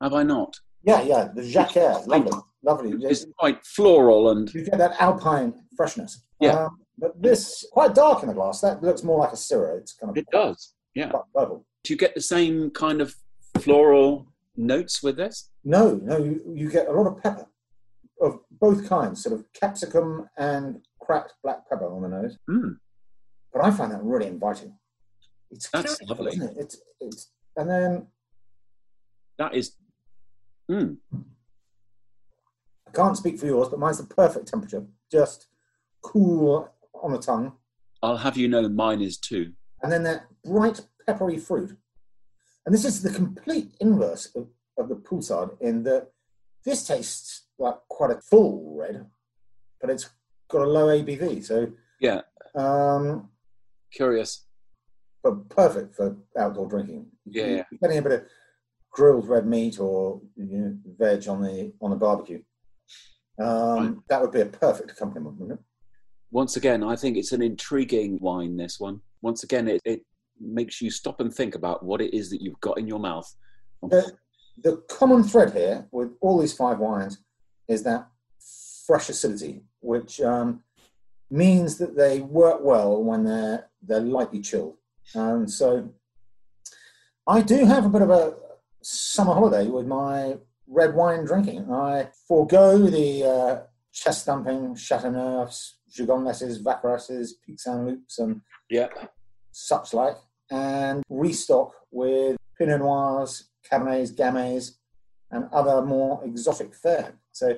Have 0.00 0.14
I 0.14 0.22
not? 0.22 0.56
Yeah, 0.82 1.02
yeah, 1.02 1.28
the 1.34 1.42
Jacquère, 1.42 2.06
lovely, 2.06 2.32
lovely. 2.62 3.06
It's 3.06 3.26
quite 3.38 3.62
floral 3.66 4.30
and 4.30 4.52
You 4.54 4.64
get 4.64 4.78
that 4.78 4.98
alpine 4.98 5.52
freshness. 5.76 6.22
Yeah. 6.40 6.52
Um, 6.52 6.78
but 6.98 7.20
this, 7.20 7.66
quite 7.72 7.94
dark 7.94 8.22
in 8.22 8.28
the 8.28 8.34
glass, 8.34 8.60
that 8.60 8.82
looks 8.82 9.02
more 9.02 9.18
like 9.18 9.32
a 9.32 9.36
Syrah. 9.36 9.78
It's 9.78 9.92
kind 9.92 10.10
of 10.10 10.16
it 10.16 10.26
does. 10.32 10.74
Yeah. 10.94 11.12
Do 11.34 11.62
you 11.88 11.96
get 11.96 12.14
the 12.14 12.22
same 12.22 12.70
kind 12.70 13.00
of 13.00 13.14
floral 13.58 14.26
notes 14.56 15.02
with 15.02 15.16
this? 15.16 15.50
No, 15.64 16.00
no, 16.02 16.16
you, 16.16 16.40
you 16.54 16.70
get 16.70 16.88
a 16.88 16.92
lot 16.92 17.06
of 17.06 17.22
pepper 17.22 17.46
of 18.20 18.40
both 18.50 18.88
kinds, 18.88 19.22
sort 19.22 19.38
of 19.38 19.44
capsicum 19.52 20.28
and 20.38 20.80
cracked 21.00 21.34
black 21.42 21.68
pepper 21.68 21.86
on 21.86 22.02
the 22.02 22.08
nose. 22.08 22.38
Mm. 22.48 22.76
But 23.52 23.64
I 23.64 23.70
find 23.70 23.92
that 23.92 24.02
really 24.02 24.26
inviting. 24.26 24.74
It's 25.50 25.68
That's 25.70 26.00
lovely. 26.02 26.32
Isn't 26.32 26.50
it? 26.50 26.56
It's, 26.58 26.80
it's, 27.00 27.30
and 27.56 27.70
then 27.70 28.06
That 29.38 29.54
is. 29.54 29.76
Mm. 30.70 30.96
I 31.14 32.90
can't 32.92 33.16
speak 33.16 33.38
for 33.38 33.46
yours, 33.46 33.68
but 33.68 33.78
mine's 33.78 33.98
the 33.98 34.14
perfect 34.14 34.48
temperature. 34.48 34.86
Just 35.12 35.46
cool 36.02 36.72
on 37.02 37.12
the 37.12 37.18
tongue. 37.18 37.52
I'll 38.02 38.16
have 38.16 38.36
you 38.36 38.48
know, 38.48 38.68
mine 38.68 39.00
is 39.02 39.16
too. 39.18 39.52
And 39.82 39.90
then 39.92 40.02
that 40.04 40.26
bright 40.44 40.80
peppery 41.06 41.38
fruit. 41.38 41.76
And 42.64 42.74
this 42.74 42.84
is 42.84 43.02
the 43.02 43.10
complete 43.10 43.74
inverse 43.80 44.26
of, 44.34 44.48
of 44.78 44.88
the 44.88 44.96
Poulsard 44.96 45.56
in 45.60 45.82
that 45.84 46.08
This 46.64 46.86
tastes 46.86 47.46
like 47.58 47.76
quite 47.88 48.10
a 48.10 48.20
full 48.20 48.76
red, 48.78 49.06
but 49.80 49.88
it's 49.90 50.10
got 50.50 50.62
a 50.62 50.66
low 50.66 50.86
ABV. 50.88 51.44
So 51.44 51.72
Yeah, 52.00 52.22
um, 52.54 53.28
curious. 53.92 54.46
but 55.22 55.48
perfect 55.48 55.94
for 55.94 56.16
outdoor 56.36 56.68
drinking. 56.68 57.06
Yeah, 57.24 57.46
yeah. 57.46 57.62
Getting 57.80 57.98
a 57.98 58.02
bit 58.02 58.12
of 58.12 58.24
grilled 58.90 59.28
red 59.28 59.46
meat 59.46 59.78
or 59.78 60.20
you 60.36 60.58
know, 60.58 60.76
veg 60.98 61.28
on 61.28 61.42
the 61.42 61.72
on 61.80 61.90
the 61.90 61.96
barbecue. 61.96 62.42
Um, 63.38 64.02
That 64.08 64.20
would 64.22 64.32
be 64.32 64.40
a 64.40 64.46
perfect 64.46 64.90
accompaniment, 64.92 65.38
wouldn't 65.38 65.60
it? 65.60 65.65
Once 66.36 66.58
again, 66.58 66.84
I 66.84 66.96
think 66.96 67.16
it's 67.16 67.32
an 67.32 67.40
intriguing 67.40 68.18
wine. 68.20 68.58
This 68.58 68.78
one. 68.78 69.00
Once 69.22 69.42
again, 69.42 69.68
it, 69.68 69.80
it 69.86 70.02
makes 70.38 70.82
you 70.82 70.90
stop 70.90 71.18
and 71.20 71.32
think 71.32 71.54
about 71.54 71.82
what 71.82 72.02
it 72.02 72.12
is 72.12 72.28
that 72.28 72.42
you've 72.42 72.60
got 72.60 72.76
in 72.76 72.86
your 72.86 72.98
mouth. 72.98 73.34
The, 73.80 74.12
the 74.62 74.82
common 74.86 75.22
thread 75.22 75.54
here 75.54 75.88
with 75.92 76.10
all 76.20 76.38
these 76.38 76.52
five 76.52 76.78
wines 76.78 77.22
is 77.68 77.84
that 77.84 78.08
fresh 78.86 79.08
acidity, 79.08 79.62
which 79.80 80.20
um, 80.20 80.62
means 81.30 81.78
that 81.78 81.96
they 81.96 82.20
work 82.20 82.60
well 82.62 83.02
when 83.02 83.24
they're 83.24 83.70
they're 83.80 84.00
lightly 84.00 84.42
chilled. 84.42 84.76
And 85.14 85.50
so, 85.50 85.88
I 87.26 87.40
do 87.40 87.64
have 87.64 87.86
a 87.86 87.88
bit 87.88 88.02
of 88.02 88.10
a 88.10 88.34
summer 88.82 89.32
holiday 89.32 89.68
with 89.68 89.86
my 89.86 90.36
red 90.68 90.94
wine 90.94 91.24
drinking. 91.24 91.72
I 91.72 92.10
forego 92.28 92.76
the 92.76 93.24
uh, 93.24 93.56
chest 93.96 94.26
thumping 94.26 94.74
Chateauneufs, 94.74 95.76
Gigondases, 95.96 96.62
Vacqueyrases, 96.62 97.30
Pic 97.44 97.58
Saint 97.58 97.84
Loups, 97.86 98.18
and 98.18 98.40
Yeah, 98.70 98.88
such 99.52 99.94
like, 99.94 100.16
and 100.50 101.02
restock 101.08 101.72
with 101.90 102.36
Pinot 102.58 102.80
Noirs, 102.80 103.50
Cabernets, 103.70 104.14
Gamay, 104.14 104.70
and 105.30 105.48
other 105.52 105.82
more 105.84 106.22
exotic 106.24 106.74
fare. 106.74 107.14
So 107.32 107.56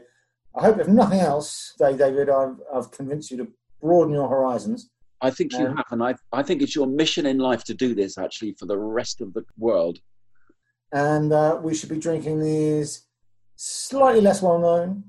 I 0.57 0.63
hope, 0.63 0.79
if 0.79 0.89
nothing 0.89 1.21
else, 1.21 1.75
David, 1.79 2.31
I've, 2.31 2.57
I've 2.75 2.91
convinced 2.91 3.31
you 3.31 3.37
to 3.39 3.49
broaden 3.81 4.15
your 4.15 4.29
horizons. 4.29 4.91
I 5.21 5.31
think 5.31 5.53
you 5.53 5.67
Um, 5.67 5.77
have, 5.77 5.87
and 5.91 6.03
I, 6.03 6.15
I 6.33 6.43
think 6.43 6.63
it's 6.63 6.75
your 6.75 6.87
mission 6.87 7.27
in 7.27 7.39
life 7.39 7.65
to 7.65 7.75
do 7.75 7.95
this 7.95 8.19
actually 8.19 8.53
for 8.53 8.67
the 8.67 8.79
rest 8.79 9.21
of 9.21 9.35
the 9.35 9.45
world. 9.59 9.99
And 10.93 11.33
uh, 11.33 11.61
we 11.63 11.75
should 11.75 11.91
be 11.91 11.99
drinking 11.99 12.41
these 12.41 13.03
slightly 13.57 14.21
less 14.21 14.41
well 14.41 14.59
known, 14.59 15.05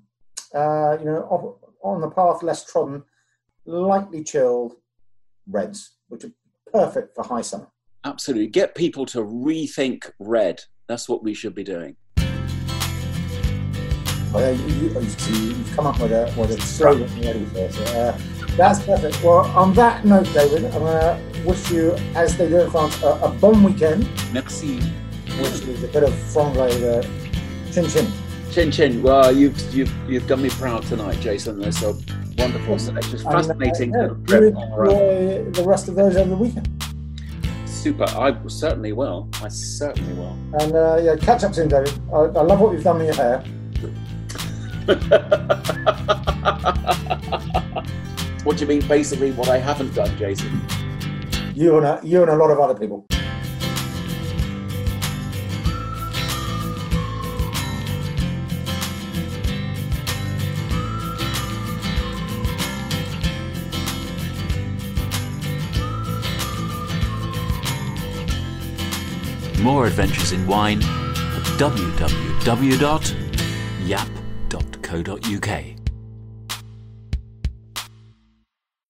uh, 0.54 0.98
you 1.00 1.06
know, 1.06 1.22
off, 1.30 1.72
on 1.82 2.02
the 2.02 2.10
path 2.10 2.44
less 2.44 2.66
trodden, 2.66 3.04
lightly 3.70 4.24
chilled 4.24 4.76
reds, 5.48 5.98
which 6.08 6.24
are 6.26 6.32
perfect 6.74 7.16
for 7.16 7.24
high 7.24 7.42
summer. 7.42 7.68
Absolutely, 8.04 8.48
get 8.48 8.76
people 8.76 9.06
to 9.08 9.20
rethink 9.20 10.12
red. 10.20 10.62
That's 10.88 11.08
what 11.08 11.24
we 11.24 11.34
should 11.34 11.54
be 11.54 11.64
doing. 11.64 11.96
Well, 14.34 14.46
uh, 14.46 14.52
you, 14.52 14.90
have 14.90 15.76
come 15.76 15.88
up 15.88 16.00
with 16.00 16.12
a, 16.12 16.34
with 16.38 16.52
a 16.52 16.62
slogan 16.62 17.10
ready 17.22 17.46
for 17.46 17.60
us. 17.60 17.78
Uh, 17.80 18.20
that's 18.56 18.84
perfect. 18.84 19.24
Well, 19.24 19.46
on 19.58 19.74
that 19.74 20.06
note, 20.06 20.32
David, 20.34 20.66
I'm 20.66 20.82
going 20.82 21.34
to 21.34 21.48
wish 21.48 21.72
you, 21.72 21.94
as 22.16 22.38
they 22.38 22.48
do 22.48 22.62
in 22.62 22.70
France, 22.70 23.02
a, 23.02 23.08
a 23.24 23.30
bon 23.30 23.64
weekend, 23.64 24.08
Merci. 24.32 24.80
which 25.40 25.62
is 25.68 25.84
a 25.84 25.88
bit 25.88 26.04
of 26.04 26.14
franglais, 26.14 26.84
uh, 26.84 27.02
chin 27.72 27.88
chin. 27.88 28.08
Chin 28.60 28.72
chin. 28.72 29.02
Well, 29.02 29.32
you've 29.32 29.58
you've 29.74 29.90
you've 30.10 30.28
done 30.28 30.42
me 30.42 30.50
proud 30.50 30.84
tonight, 30.84 31.22
Jason. 31.22 31.62
There's 31.62 31.82
a 31.82 31.94
wonderful 32.38 32.78
selection. 32.78 33.20
And, 33.20 33.28
uh, 33.28 33.32
Fascinating. 33.32 33.94
yeah, 33.94 34.02
little 34.02 34.18
you 34.18 34.26
trip 34.26 34.54
enjoy 34.54 35.50
the 35.52 35.64
rest 35.66 35.88
of 35.88 35.96
those 35.96 36.18
over 36.18 36.32
the 36.32 36.36
weekend. 36.36 36.68
Super. 37.66 38.04
I 38.04 38.36
certainly 38.48 38.92
will. 38.92 39.30
I 39.42 39.48
certainly 39.48 40.12
will. 40.12 40.38
And 40.60 40.76
uh, 40.76 41.00
yeah, 41.02 41.16
catch 41.16 41.46
up 41.46 41.56
soon, 41.56 41.70
David. 41.70 41.98
I, 42.14 42.18
I 42.18 42.42
love 42.42 42.60
what 42.60 42.74
you've 42.74 42.84
done 42.84 42.98
with 42.98 43.06
your 43.06 43.16
hair. 43.16 43.42
what 48.44 48.58
do 48.58 48.66
you 48.66 48.68
mean? 48.68 48.86
Basically, 48.90 49.32
what 49.32 49.48
I 49.48 49.58
haven't 49.58 49.96
done, 49.96 50.18
Jason. 50.18 50.60
You 51.56 51.78
and 51.78 51.86
a, 51.86 52.02
you 52.04 52.24
and 52.24 52.30
a 52.30 52.36
lot 52.36 52.52
of 52.52 52.60
other 52.60 52.78
people. 52.78 53.06
More 69.62 69.88
adventures 69.88 70.32
in 70.32 70.48
wine 70.48 70.82
at 70.82 71.44
www.yapp.co.uk. 71.58 72.90